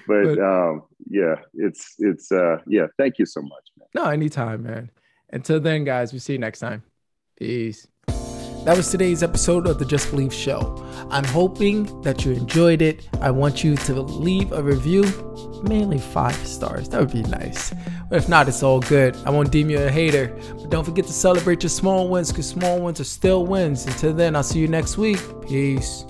but 0.07 0.39
um, 0.39 0.83
yeah, 1.09 1.37
it's, 1.55 1.95
it's, 1.99 2.31
uh, 2.31 2.59
yeah, 2.67 2.87
thank 2.99 3.19
you 3.19 3.25
so 3.25 3.41
much, 3.41 3.65
man. 3.79 3.89
No, 3.95 4.11
anytime, 4.11 4.63
man. 4.63 4.91
Until 5.31 5.59
then, 5.59 5.85
guys, 5.85 6.13
we 6.13 6.19
see 6.19 6.35
you 6.35 6.39
next 6.39 6.61
time. 6.61 6.83
Peace. 7.37 7.87
That 8.65 8.77
was 8.77 8.91
today's 8.91 9.23
episode 9.23 9.67
of 9.67 9.79
the 9.79 9.85
Just 9.85 10.11
Believe 10.11 10.33
Show. 10.33 10.83
I'm 11.11 11.25
hoping 11.25 12.01
that 12.01 12.25
you 12.25 12.33
enjoyed 12.33 12.81
it. 12.81 13.07
I 13.21 13.31
want 13.31 13.63
you 13.63 13.77
to 13.77 14.01
leave 14.01 14.53
a 14.53 14.63
review, 14.63 15.03
mainly 15.63 15.99
five 15.99 16.35
stars. 16.47 16.89
That 16.89 17.01
would 17.01 17.13
be 17.13 17.23
nice. 17.25 17.75
But 18.09 18.19
if 18.19 18.29
not, 18.29 18.49
it's 18.49 18.63
all 18.63 18.81
good. 18.81 19.17
I 19.27 19.31
won't 19.31 19.51
deem 19.51 19.69
you 19.69 19.79
a 19.79 19.91
hater. 19.91 20.29
But 20.49 20.71
don't 20.71 20.85
forget 20.85 21.07
to 21.07 21.13
celebrate 21.13 21.63
your 21.63 21.71
small 21.71 22.09
wins 22.09 22.31
because 22.31 22.49
small 22.49 22.81
wins 22.81 23.01
are 23.01 23.05
still 23.05 23.45
wins. 23.45 23.85
Until 23.85 24.15
then, 24.15 24.35
I'll 24.35 24.43
see 24.43 24.61
you 24.61 24.69
next 24.69 24.97
week. 24.97 25.21
Peace. 25.47 26.07